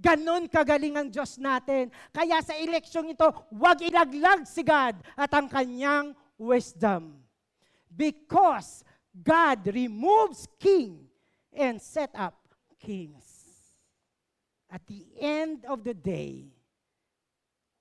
Ganon 0.00 0.48
kagaling 0.48 0.96
ang 0.96 1.08
Diyos 1.12 1.36
natin. 1.36 1.92
Kaya 2.08 2.40
sa 2.40 2.56
eleksyong 2.56 3.12
ito, 3.12 3.28
huwag 3.52 3.84
ilaglag 3.84 4.48
si 4.48 4.64
God 4.64 4.96
at 5.12 5.28
ang 5.36 5.44
kanyang 5.44 6.16
wisdom. 6.40 7.20
Because 7.92 8.80
God 9.12 9.68
removes 9.68 10.48
king 10.56 11.04
and 11.52 11.76
set 11.76 12.16
up 12.16 12.32
kings. 12.80 13.28
At 14.72 14.80
the 14.88 15.04
end 15.20 15.68
of 15.68 15.84
the 15.84 15.92
day, 15.92 16.48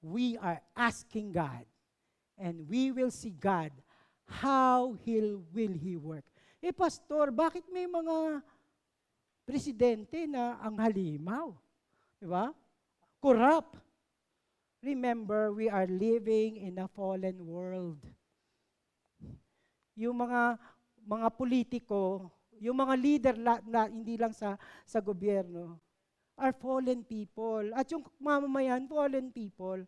we 0.03 0.35
are 0.43 0.59
asking 0.75 1.31
God 1.31 1.68
and 2.39 2.63
we 2.71 2.95
will 2.95 3.11
see 3.11 3.35
God 3.35 3.69
how 4.25 4.95
he'll, 5.03 5.43
will 5.51 5.75
He 5.75 5.99
work. 5.99 6.23
Eh, 6.63 6.71
Pastor, 6.71 7.35
bakit 7.35 7.67
may 7.67 7.85
mga 7.85 8.39
presidente 9.43 10.23
na 10.25 10.55
ang 10.63 10.79
halimaw? 10.79 11.51
Di 12.15 12.27
ba? 12.27 12.55
Corrupt. 13.19 13.75
Remember, 14.79 15.51
we 15.51 15.67
are 15.67 15.87
living 15.87 16.55
in 16.63 16.79
a 16.79 16.87
fallen 16.87 17.43
world. 17.43 17.99
Yung 19.99 20.15
mga 20.15 20.55
mga 21.03 21.27
politiko, 21.35 22.31
yung 22.63 22.79
mga 22.79 22.95
leader 22.95 23.35
na, 23.35 23.59
na 23.67 23.91
hindi 23.91 24.15
lang 24.15 24.31
sa 24.31 24.55
sa 24.87 25.03
gobyerno 25.03 25.75
are 26.39 26.55
fallen 26.55 27.03
people. 27.03 27.67
At 27.75 27.91
yung 27.91 28.07
mamamayan, 28.17 28.87
fallen 28.87 29.29
people. 29.35 29.83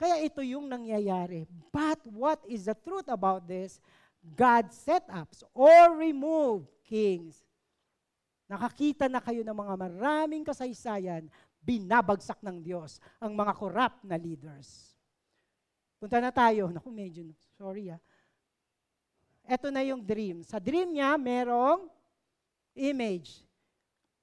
Kaya 0.00 0.16
ito 0.24 0.40
yung 0.40 0.64
nangyayari. 0.64 1.44
But 1.68 2.00
what 2.08 2.40
is 2.48 2.64
the 2.64 2.72
truth 2.72 3.12
about 3.12 3.44
this? 3.44 3.76
God 4.24 4.72
set 4.72 5.04
ups 5.12 5.44
or 5.52 5.92
remove 5.92 6.64
kings. 6.88 7.44
Nakakita 8.48 9.12
na 9.12 9.20
kayo 9.20 9.44
ng 9.44 9.52
mga 9.52 9.74
maraming 9.76 10.40
kasaysayan 10.40 11.28
binabagsak 11.60 12.40
ng 12.40 12.64
Diyos 12.64 12.96
ang 13.20 13.36
mga 13.36 13.52
corrupt 13.52 14.00
na 14.00 14.16
leaders. 14.16 14.96
Punta 16.00 16.16
na 16.16 16.32
tayo. 16.32 16.68
Naku, 16.74 16.88
medyo, 16.88 17.28
sorry 17.60 17.92
ah. 17.92 18.00
Ito 19.44 19.68
na 19.68 19.84
yung 19.84 20.00
dream. 20.00 20.40
Sa 20.40 20.56
dream 20.56 20.96
niya, 20.96 21.20
merong 21.20 21.92
image. 22.72 23.44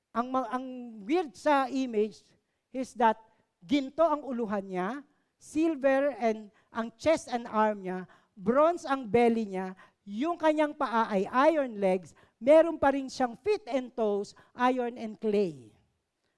Ang, 0.10 0.34
ang 0.34 0.66
weird 1.06 1.38
sa 1.38 1.70
image 1.70 2.26
is 2.74 2.98
that 2.98 3.22
ginto 3.62 4.02
ang 4.02 4.26
uluhan 4.26 4.66
niya, 4.66 4.90
silver 5.38 6.14
and 6.18 6.50
ang 6.74 6.92
chest 6.98 7.32
and 7.32 7.50
arm 7.50 7.82
niya, 7.82 8.06
bronze 8.38 8.86
ang 8.86 9.10
belly 9.10 9.50
niya, 9.50 9.74
yung 10.08 10.38
kanyang 10.38 10.78
paa 10.78 11.10
ay 11.10 11.26
iron 11.52 11.82
legs, 11.82 12.14
meron 12.38 12.78
pa 12.78 12.94
rin 12.94 13.10
siyang 13.10 13.34
feet 13.42 13.66
and 13.68 13.92
toes, 13.98 14.38
iron 14.54 14.96
and 14.96 15.18
clay. 15.18 15.74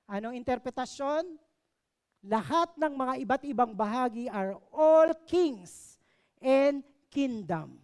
Anong 0.10 0.40
interpretasyon? 0.40 1.38
Lahat 2.26 2.74
ng 2.76 2.94
mga 2.98 3.14
iba't 3.24 3.44
ibang 3.48 3.72
bahagi 3.72 4.28
are 4.28 4.58
all 4.74 5.14
kings 5.30 5.96
and 6.42 6.84
kingdom. 7.08 7.80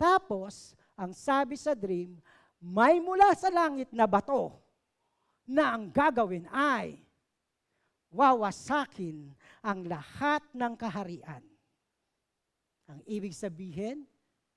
Tapos, 0.00 0.72
ang 0.96 1.12
sabi 1.12 1.60
sa 1.60 1.76
dream, 1.76 2.16
may 2.56 2.98
mula 2.98 3.36
sa 3.36 3.52
langit 3.52 3.92
na 3.92 4.08
bato 4.08 4.56
na 5.44 5.76
ang 5.76 5.92
gagawin 5.92 6.48
ay 6.48 7.00
wawasakin 8.10 9.30
ang 9.62 9.86
lahat 9.86 10.42
ng 10.54 10.72
kaharian. 10.74 11.42
Ang 12.90 13.00
ibig 13.06 13.30
sabihin, 13.34 14.02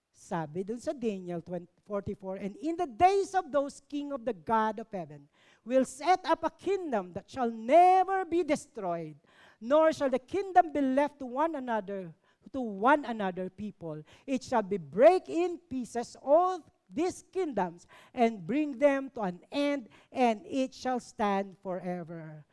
sabi 0.09 0.65
dun 0.65 0.81
sa 0.81 0.93
Daniel 0.93 1.41
44, 1.41 2.41
And 2.41 2.57
in 2.57 2.77
the 2.77 2.89
days 2.89 3.37
of 3.37 3.53
those 3.53 3.81
king 3.85 4.13
of 4.13 4.25
the 4.25 4.33
God 4.33 4.81
of 4.81 4.89
heaven, 4.89 5.29
will 5.65 5.85
set 5.85 6.25
up 6.25 6.43
a 6.43 6.49
kingdom 6.49 7.13
that 7.13 7.29
shall 7.29 7.49
never 7.49 8.25
be 8.25 8.43
destroyed, 8.43 9.15
nor 9.61 9.93
shall 9.93 10.09
the 10.09 10.19
kingdom 10.19 10.73
be 10.73 10.81
left 10.81 11.19
to 11.19 11.25
one 11.25 11.55
another, 11.55 12.13
to 12.51 12.61
one 12.61 13.05
another 13.05 13.49
people. 13.49 14.01
It 14.25 14.43
shall 14.43 14.61
be 14.61 14.77
break 14.77 15.29
in 15.29 15.59
pieces 15.69 16.17
all 16.21 16.61
these 16.93 17.23
kingdoms 17.33 17.87
and 18.13 18.45
bring 18.45 18.77
them 18.77 19.09
to 19.15 19.21
an 19.21 19.39
end, 19.51 19.89
and 20.11 20.41
it 20.45 20.73
shall 20.73 20.99
stand 20.99 21.55
forever. 21.63 22.45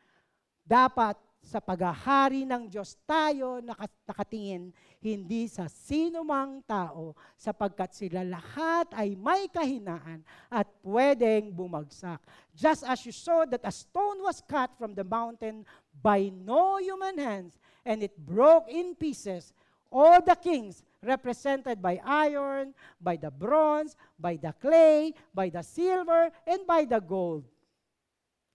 Dapat 0.71 1.19
sa 1.43 1.59
paghahari 1.59 2.47
ng 2.47 2.71
Diyos 2.71 2.95
tayo 3.03 3.59
nakatingin, 3.59 4.71
hindi 5.03 5.51
sa 5.51 5.67
sino 5.67 6.23
mang 6.23 6.63
tao, 6.63 7.11
sapagkat 7.35 7.91
sila 7.91 8.23
lahat 8.23 8.87
ay 8.95 9.19
may 9.19 9.51
kahinaan 9.51 10.23
at 10.47 10.71
pwedeng 10.79 11.51
bumagsak. 11.51 12.23
Just 12.55 12.87
as 12.87 13.03
you 13.03 13.11
saw 13.11 13.43
that 13.43 13.67
a 13.67 13.73
stone 13.73 14.23
was 14.23 14.39
cut 14.47 14.71
from 14.79 14.95
the 14.95 15.03
mountain 15.03 15.67
by 15.99 16.31
no 16.31 16.79
human 16.79 17.19
hands, 17.19 17.59
and 17.83 17.99
it 17.99 18.15
broke 18.15 18.71
in 18.71 18.95
pieces, 18.95 19.51
all 19.91 20.23
the 20.23 20.39
kings 20.39 20.87
represented 21.03 21.83
by 21.83 21.99
iron, 21.99 22.71
by 22.95 23.19
the 23.19 23.33
bronze, 23.33 23.99
by 24.15 24.39
the 24.39 24.55
clay, 24.55 25.11
by 25.35 25.51
the 25.51 25.65
silver, 25.67 26.31
and 26.47 26.63
by 26.63 26.87
the 26.87 27.03
gold. 27.03 27.43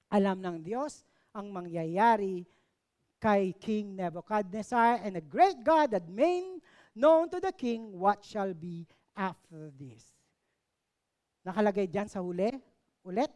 Alam 0.08 0.40
ng 0.40 0.58
Diyos 0.64 1.04
ang 1.37 1.53
mangyayari 1.53 2.49
kay 3.20 3.53
King 3.61 4.01
Nebuchadnezzar, 4.01 5.05
and 5.05 5.20
a 5.20 5.24
great 5.24 5.61
God 5.61 5.93
had 5.93 6.09
made 6.09 6.64
known 6.97 7.28
to 7.28 7.37
the 7.37 7.53
king 7.53 7.93
what 7.93 8.24
shall 8.24 8.57
be 8.57 8.89
after 9.12 9.68
this. 9.76 10.16
Nakalagay 11.45 11.87
dyan 11.93 12.09
sa 12.09 12.24
huli, 12.24 12.57
ulit, 13.05 13.30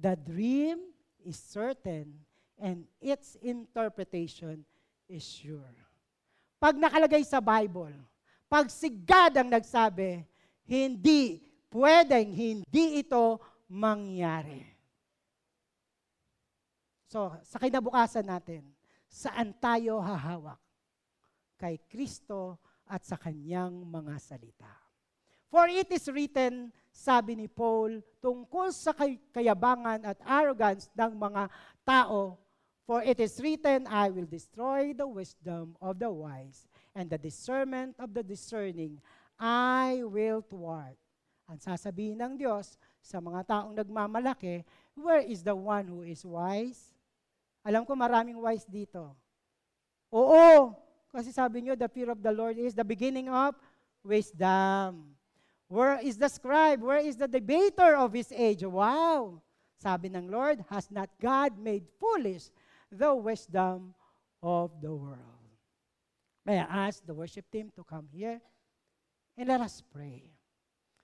the 0.00 0.16
dream 0.16 0.80
is 1.20 1.36
certain 1.36 2.16
and 2.58 2.88
its 2.98 3.36
interpretation 3.44 4.64
is 5.06 5.22
sure. 5.22 5.76
Pag 6.58 6.74
nakalagay 6.74 7.22
sa 7.22 7.38
Bible, 7.38 7.94
pag 8.50 8.66
si 8.66 8.90
God 8.90 9.38
ang 9.38 9.48
nagsabi, 9.52 10.26
hindi 10.66 11.38
pwedeng 11.70 12.34
hindi 12.34 13.00
ito 13.00 13.38
mangyari. 13.70 14.77
So, 17.08 17.32
sa 17.40 17.56
kinabukasan 17.56 18.28
natin, 18.28 18.68
saan 19.08 19.56
tayo 19.56 19.96
hahawak? 20.04 20.60
Kay 21.56 21.80
Kristo 21.88 22.60
at 22.84 23.02
sa 23.02 23.16
kanyang 23.16 23.82
mga 23.88 24.14
salita. 24.20 24.70
For 25.48 25.64
it 25.72 25.88
is 25.88 26.04
written, 26.12 26.68
sabi 26.92 27.32
ni 27.32 27.48
Paul, 27.48 28.04
tungkol 28.20 28.68
sa 28.76 28.92
kayabangan 29.32 30.04
at 30.04 30.20
arrogance 30.28 30.92
ng 30.92 31.16
mga 31.16 31.48
tao, 31.88 32.36
For 32.88 33.04
it 33.04 33.20
is 33.20 33.36
written, 33.44 33.84
I 33.84 34.08
will 34.08 34.24
destroy 34.24 34.96
the 34.96 35.04
wisdom 35.04 35.76
of 35.76 36.00
the 36.00 36.08
wise, 36.08 36.64
and 36.96 37.12
the 37.12 37.20
discernment 37.20 38.00
of 38.00 38.16
the 38.16 38.24
discerning 38.24 38.96
I 39.36 40.00
will 40.08 40.40
thwart. 40.40 40.96
Ang 41.52 41.60
sasabihin 41.60 42.16
ng 42.16 42.40
Diyos 42.40 42.80
sa 43.04 43.20
mga 43.20 43.44
taong 43.44 43.76
nagmamalaki, 43.76 44.64
where 44.96 45.20
is 45.20 45.44
the 45.44 45.52
one 45.52 45.84
who 45.84 46.00
is 46.00 46.24
wise? 46.24 46.96
Alam 47.68 47.84
ko 47.84 47.92
maraming 47.92 48.40
wise 48.40 48.64
dito. 48.64 49.12
Oo, 50.08 50.72
kasi 51.12 51.28
sabi 51.36 51.60
nyo, 51.60 51.76
the 51.76 51.88
fear 51.92 52.08
of 52.08 52.24
the 52.24 52.32
Lord 52.32 52.56
is 52.56 52.72
the 52.72 52.86
beginning 52.86 53.28
of 53.28 53.52
wisdom. 54.00 55.12
Where 55.68 56.00
is 56.00 56.16
the 56.16 56.32
scribe? 56.32 56.80
Where 56.80 57.04
is 57.04 57.20
the 57.20 57.28
debater 57.28 57.92
of 58.00 58.16
his 58.16 58.32
age? 58.32 58.64
Wow! 58.64 59.44
Sabi 59.76 60.08
ng 60.08 60.32
Lord, 60.32 60.64
has 60.72 60.88
not 60.88 61.12
God 61.20 61.60
made 61.60 61.84
foolish 62.00 62.48
the 62.88 63.12
wisdom 63.12 63.92
of 64.40 64.72
the 64.80 64.96
world? 64.96 65.44
May 66.48 66.64
I 66.64 66.88
ask 66.88 67.04
the 67.04 67.12
worship 67.12 67.44
team 67.52 67.68
to 67.76 67.84
come 67.84 68.08
here 68.08 68.40
and 69.36 69.44
let 69.44 69.60
us 69.60 69.84
pray. 69.92 70.24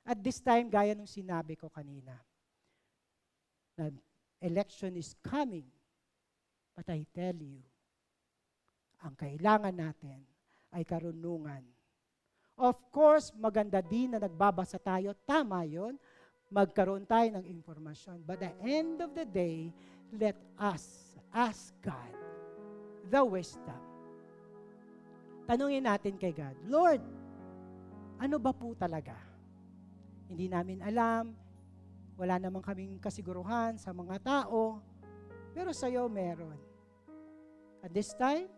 At 0.08 0.24
this 0.24 0.40
time, 0.40 0.72
gaya 0.72 0.96
nung 0.96 1.08
sinabi 1.08 1.60
ko 1.60 1.68
kanina, 1.68 2.16
na 3.76 3.92
election 4.40 4.96
is 4.96 5.12
coming. 5.20 5.68
But 6.74 6.90
I 6.90 7.06
tell 7.14 7.38
you, 7.38 7.62
ang 9.02 9.14
kailangan 9.14 9.74
natin 9.74 10.18
ay 10.74 10.82
karunungan. 10.82 11.62
Of 12.54 12.90
course, 12.90 13.34
maganda 13.34 13.82
din 13.82 14.14
na 14.14 14.18
nagbabasa 14.22 14.78
tayo. 14.78 15.14
Tama 15.26 15.66
yon. 15.66 15.98
Magkaroon 16.50 17.06
tayo 17.06 17.34
ng 17.34 17.46
informasyon. 17.46 18.22
But 18.26 18.42
at 18.42 18.58
the 18.58 18.78
end 18.78 19.02
of 19.02 19.14
the 19.14 19.26
day, 19.26 19.70
let 20.14 20.38
us 20.58 21.14
ask 21.34 21.74
God 21.82 22.14
the 23.10 23.22
wisdom. 23.22 23.82
Tanungin 25.44 25.84
natin 25.84 26.16
kay 26.16 26.32
God, 26.32 26.56
Lord, 26.64 27.02
ano 28.16 28.36
ba 28.40 28.56
po 28.56 28.72
talaga? 28.72 29.12
Hindi 30.30 30.48
namin 30.48 30.80
alam, 30.80 31.36
wala 32.16 32.40
namang 32.40 32.64
kaming 32.64 32.96
kasiguruhan 32.96 33.76
sa 33.76 33.92
mga 33.92 34.16
tao, 34.24 34.80
pero 35.52 35.74
sa 35.76 35.92
iyo 35.92 36.08
meron. 36.08 36.63
At 37.84 37.92
this 37.92 38.16
time, 38.16 38.48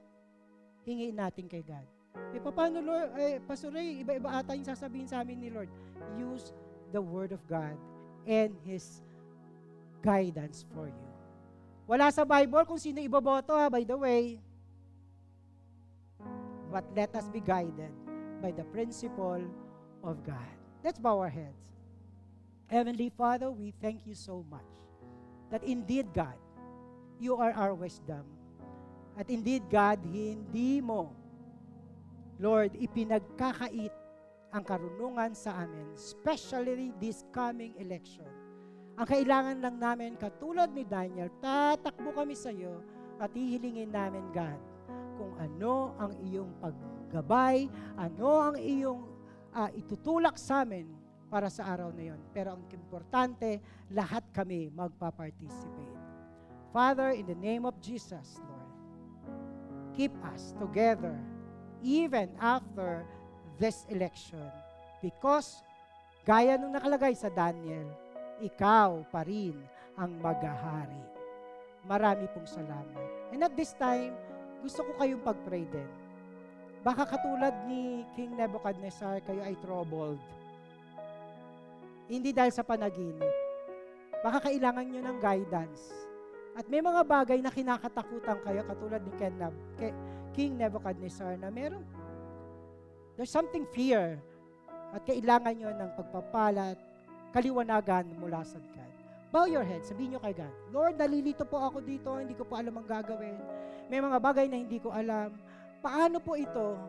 hingiin 0.87 1.19
natin 1.19 1.51
kay 1.51 1.67
God. 1.67 1.83
Eh, 2.31 2.39
paano, 2.39 2.79
Lord? 2.79 3.11
Eh, 3.19 3.43
Pastor 3.43 3.75
Ray, 3.75 4.07
iba-iba 4.07 4.31
ata 4.31 4.55
yung 4.55 4.63
sasabihin 4.63 5.11
sa 5.11 5.27
amin 5.27 5.43
ni 5.43 5.51
Lord. 5.51 5.67
Use 6.15 6.55
the 6.95 7.03
Word 7.03 7.35
of 7.35 7.43
God 7.51 7.75
and 8.23 8.55
His 8.63 9.03
guidance 9.99 10.63
for 10.71 10.87
you. 10.87 11.09
Wala 11.91 12.15
sa 12.15 12.23
Bible 12.23 12.63
kung 12.71 12.79
sino 12.79 13.03
iboboto 13.03 13.59
ha, 13.59 13.67
by 13.67 13.83
the 13.83 13.99
way. 13.99 14.39
But 16.71 16.87
let 16.95 17.11
us 17.19 17.27
be 17.27 17.43
guided 17.43 17.91
by 18.39 18.55
the 18.55 18.67
principle 18.71 19.43
of 20.07 20.23
God. 20.23 20.55
Let's 20.87 21.03
bow 21.03 21.19
our 21.19 21.31
heads. 21.31 21.75
Heavenly 22.71 23.11
Father, 23.11 23.51
we 23.51 23.75
thank 23.83 24.07
you 24.07 24.15
so 24.15 24.47
much 24.47 24.71
that 25.51 25.63
indeed, 25.67 26.15
God, 26.15 26.39
you 27.19 27.39
are 27.39 27.55
our 27.55 27.75
wisdom. 27.75 28.27
At 29.17 29.33
indeed, 29.33 29.65
God, 29.73 30.05
hindi 30.05 30.85
mo, 30.85 31.17
Lord, 32.37 32.77
ipinagkakait 32.77 33.93
ang 34.53 34.63
karunungan 34.65 35.33
sa 35.33 35.65
amin, 35.65 35.97
especially 35.97 36.93
this 37.01 37.25
coming 37.33 37.73
election. 37.81 38.29
Ang 38.97 39.09
kailangan 39.09 39.61
lang 39.61 39.77
namin, 39.77 40.17
katulad 40.17 40.73
ni 40.73 40.85
Daniel, 40.85 41.29
tatakbo 41.41 42.13
kami 42.17 42.33
sa 42.37 42.53
iyo 42.53 42.81
at 43.17 43.33
hihilingin 43.33 43.93
namin, 43.93 44.25
God, 44.33 44.61
kung 45.17 45.33
ano 45.41 45.97
ang 45.97 46.13
iyong 46.21 46.53
paggabay, 46.61 47.69
ano 47.97 48.53
ang 48.53 48.57
iyong 48.57 49.01
uh, 49.57 49.69
itutulak 49.73 50.37
sa 50.37 50.65
amin 50.65 50.89
para 51.33 51.53
sa 51.53 51.69
araw 51.69 51.93
na 51.93 52.13
yon. 52.13 52.21
Pero 52.33 52.57
ang 52.57 52.65
importante, 52.73 53.61
lahat 53.93 54.25
kami 54.33 54.73
magpa-participate. 54.73 55.97
Father, 56.73 57.17
in 57.17 57.25
the 57.25 57.37
name 57.37 57.65
of 57.65 57.77
Jesus, 57.81 58.41
Lord, 58.41 58.56
keep 59.97 60.13
us 60.31 60.53
together 60.61 61.17
even 61.81 62.29
after 62.39 63.03
this 63.57 63.89
election. 63.89 64.45
Because, 65.01 65.65
gaya 66.29 66.61
nung 66.61 66.77
nakalagay 66.77 67.17
sa 67.17 67.33
Daniel, 67.33 67.89
ikaw 68.45 69.01
pa 69.09 69.25
rin 69.25 69.57
ang 69.97 70.13
maghahari. 70.21 71.01
Marami 71.89 72.29
pong 72.37 72.45
salamat. 72.45 73.33
And 73.33 73.41
at 73.41 73.57
this 73.57 73.73
time, 73.81 74.13
gusto 74.61 74.85
ko 74.85 74.93
kayong 75.01 75.25
pag-pray 75.25 75.65
din. 75.65 75.89
Baka 76.85 77.17
katulad 77.17 77.55
ni 77.67 78.05
King 78.15 78.37
Nebuchadnezzar, 78.37 79.25
kayo 79.25 79.43
ay 79.43 79.57
troubled. 79.65 80.21
Hindi 82.07 82.31
dahil 82.31 82.55
sa 82.55 82.63
panaginip. 82.63 83.35
Baka 84.23 84.51
kailangan 84.51 84.87
nyo 84.87 85.01
ng 85.03 85.19
guidance. 85.19 86.06
At 86.57 86.65
may 86.73 86.81
mga 86.81 87.05
bagay 87.05 87.39
na 87.45 87.53
kinakatakutan 87.53 88.41
kayo, 88.41 88.65
katulad 88.65 89.05
ni 89.05 89.13
Ken 89.21 89.37
Nab, 89.37 89.53
King 90.33 90.57
Nebuchadnezzar, 90.57 91.37
na 91.37 91.53
meron, 91.53 91.85
there's 93.21 93.29
something 93.29 93.69
fear. 93.77 94.17
At 94.97 95.05
kailangan 95.05 95.53
nyo 95.53 95.69
ng 95.77 95.91
pagpapalat, 96.01 96.81
kaliwanagan 97.37 98.09
mula 98.17 98.41
sa 98.41 98.57
God. 98.57 98.93
Bow 99.29 99.45
your 99.45 99.69
head, 99.69 99.85
sabihin 99.85 100.17
nyo 100.17 100.21
kay 100.25 100.33
God, 100.33 100.55
Lord, 100.73 100.97
nalilito 100.97 101.45
po 101.45 101.61
ako 101.61 101.85
dito, 101.85 102.17
hindi 102.17 102.33
ko 102.33 102.49
po 102.49 102.57
alam 102.57 102.73
ang 102.73 102.89
gagawin. 102.89 103.37
May 103.93 104.01
mga 104.01 104.17
bagay 104.17 104.49
na 104.49 104.57
hindi 104.57 104.81
ko 104.81 104.97
alam. 104.97 105.37
Paano 105.85 106.25
po 106.25 106.41
ito? 106.41 106.81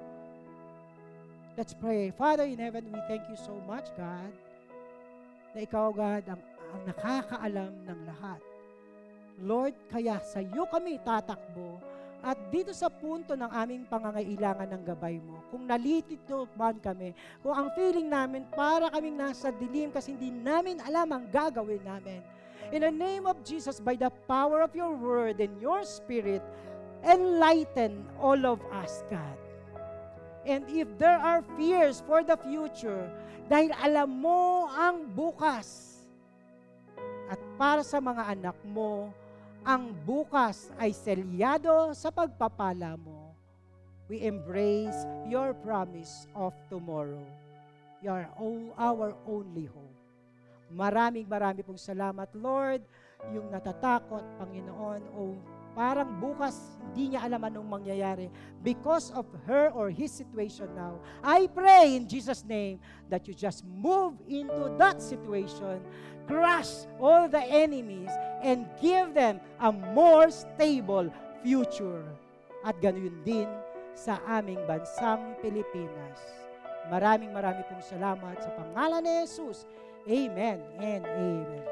Let's 1.59 1.75
pray. 1.75 2.15
Father 2.15 2.47
in 2.47 2.55
heaven, 2.55 2.87
we 2.87 3.01
thank 3.11 3.27
you 3.27 3.35
so 3.35 3.51
much, 3.67 3.91
God, 3.99 4.31
na 5.51 5.59
ikaw, 5.59 5.91
God, 5.91 6.23
ang, 6.23 6.41
ang 6.71 6.81
nakakaalam 6.87 7.73
ng 7.83 7.99
lahat. 8.07 8.39
Lord, 9.37 9.77
kaya 9.89 10.17
sa 10.25 10.41
iyo 10.41 10.65
kami 10.65 10.97
tatakbo 11.01 11.77
at 12.25 12.37
dito 12.49 12.73
sa 12.73 12.89
punto 12.89 13.37
ng 13.37 13.51
aming 13.53 13.85
pangangailangan 13.85 14.73
ng 14.73 14.83
gabay 14.83 15.21
mo, 15.21 15.37
kung 15.53 15.69
nalitito 15.69 16.49
man 16.57 16.81
kami, 16.81 17.13
kung 17.45 17.53
ang 17.53 17.69
feeling 17.77 18.09
namin 18.09 18.43
para 18.49 18.89
kaming 18.89 19.21
nasa 19.21 19.53
dilim 19.53 19.93
kasi 19.93 20.17
hindi 20.17 20.33
namin 20.33 20.81
alam 20.81 21.13
ang 21.13 21.29
gagawin 21.29 21.81
namin, 21.85 22.25
in 22.73 22.81
the 22.81 22.89
name 22.89 23.29
of 23.29 23.37
Jesus, 23.45 23.77
by 23.77 23.93
the 23.93 24.09
power 24.25 24.65
of 24.65 24.73
your 24.73 24.97
word 24.97 25.37
and 25.37 25.53
your 25.61 25.85
spirit, 25.85 26.41
enlighten 27.05 28.01
all 28.17 28.41
of 28.49 28.59
us, 28.73 29.05
God. 29.13 29.37
And 30.47 30.65
if 30.73 30.89
there 30.97 31.21
are 31.21 31.45
fears 31.53 32.01
for 32.01 32.25
the 32.25 32.39
future, 32.41 33.07
dahil 33.45 33.71
alam 33.77 34.09
mo 34.09 34.67
ang 34.73 35.05
bukas, 35.13 35.95
at 37.27 37.39
para 37.59 37.83
sa 37.83 37.99
mga 37.99 38.35
anak 38.35 38.57
mo, 38.63 39.11
ang 39.67 39.91
bukas 40.07 40.71
ay 40.79 40.95
selyado 40.95 41.91
sa 41.91 42.07
pagpapala 42.07 42.95
mo. 42.95 43.35
We 44.07 44.23
embrace 44.23 44.95
your 45.27 45.51
promise 45.59 46.23
of 46.31 46.55
tomorrow. 46.71 47.27
You 47.99 48.15
are 48.15 48.31
our 48.79 49.11
only 49.27 49.67
hope. 49.67 49.99
Maraming 50.71 51.27
marami 51.27 51.67
pong 51.67 51.75
salamat, 51.75 52.31
Lord. 52.31 52.79
Yung 53.35 53.51
natatakot, 53.51 54.23
Panginoon, 54.39 55.03
o 55.11 55.35
parang 55.75 56.15
bukas 56.15 56.79
hindi 56.89 57.13
niya 57.13 57.27
alam 57.27 57.43
anong 57.45 57.67
mangyayari 57.67 58.31
because 58.63 59.11
of 59.13 59.27
her 59.45 59.69
or 59.75 59.91
his 59.91 60.09
situation 60.09 60.65
now. 60.73 60.97
I 61.19 61.51
pray 61.51 61.99
in 61.99 62.07
Jesus' 62.07 62.47
name 62.47 62.79
that 63.11 63.27
you 63.27 63.35
just 63.35 63.67
move 63.67 64.15
into 64.25 64.73
that 64.79 65.03
situation, 65.03 65.83
crush 66.27 66.85
all 66.99 67.27
the 67.27 67.41
enemies, 67.41 68.11
and 68.43 68.67
give 68.81 69.13
them 69.13 69.39
a 69.59 69.71
more 69.71 70.29
stable 70.29 71.11
future. 71.41 72.03
At 72.67 72.77
ganoon 72.83 73.23
din 73.23 73.47
sa 73.95 74.19
aming 74.27 74.59
bansang 74.67 75.39
Pilipinas. 75.41 76.19
Maraming 76.91 77.31
maraming 77.31 77.65
pong 77.67 77.83
salamat 77.83 78.37
sa 78.39 78.51
pangalan 78.53 79.03
ni 79.03 79.25
Jesus. 79.25 79.65
Amen 80.07 80.63
and 80.79 81.03
amen. 81.03 81.65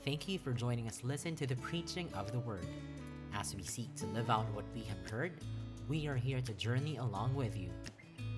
Thank 0.00 0.28
you 0.28 0.40
for 0.40 0.56
joining 0.56 0.88
us 0.88 1.04
listen 1.04 1.36
to 1.36 1.46
the 1.46 1.56
preaching 1.60 2.08
of 2.16 2.32
the 2.32 2.40
word. 2.40 2.64
As 3.36 3.52
we 3.52 3.62
seek 3.62 3.92
to 4.00 4.08
live 4.16 4.32
out 4.32 4.48
what 4.56 4.64
we 4.72 4.80
have 4.88 5.00
heard, 5.10 5.36
we 5.88 6.08
are 6.08 6.16
here 6.16 6.40
to 6.40 6.52
journey 6.56 6.96
along 6.96 7.36
with 7.36 7.52
you. 7.52 7.68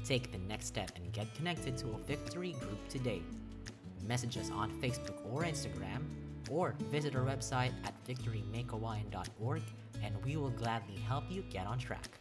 Take 0.02 0.32
the 0.32 0.42
next 0.50 0.66
step 0.66 0.90
and 0.96 1.12
get 1.12 1.30
connected 1.34 1.78
to 1.78 1.94
a 1.94 1.98
victory 2.02 2.58
group 2.58 2.82
today. 2.88 3.22
Message 4.06 4.36
us 4.38 4.50
on 4.50 4.70
Facebook 4.80 5.16
or 5.32 5.44
Instagram, 5.44 6.04
or 6.50 6.74
visit 6.90 7.14
our 7.14 7.22
website 7.24 7.72
at 7.84 7.94
victorymakeawine.org 8.06 9.62
and 10.02 10.24
we 10.24 10.36
will 10.36 10.50
gladly 10.50 10.96
help 10.96 11.24
you 11.30 11.42
get 11.50 11.66
on 11.66 11.78
track. 11.78 12.18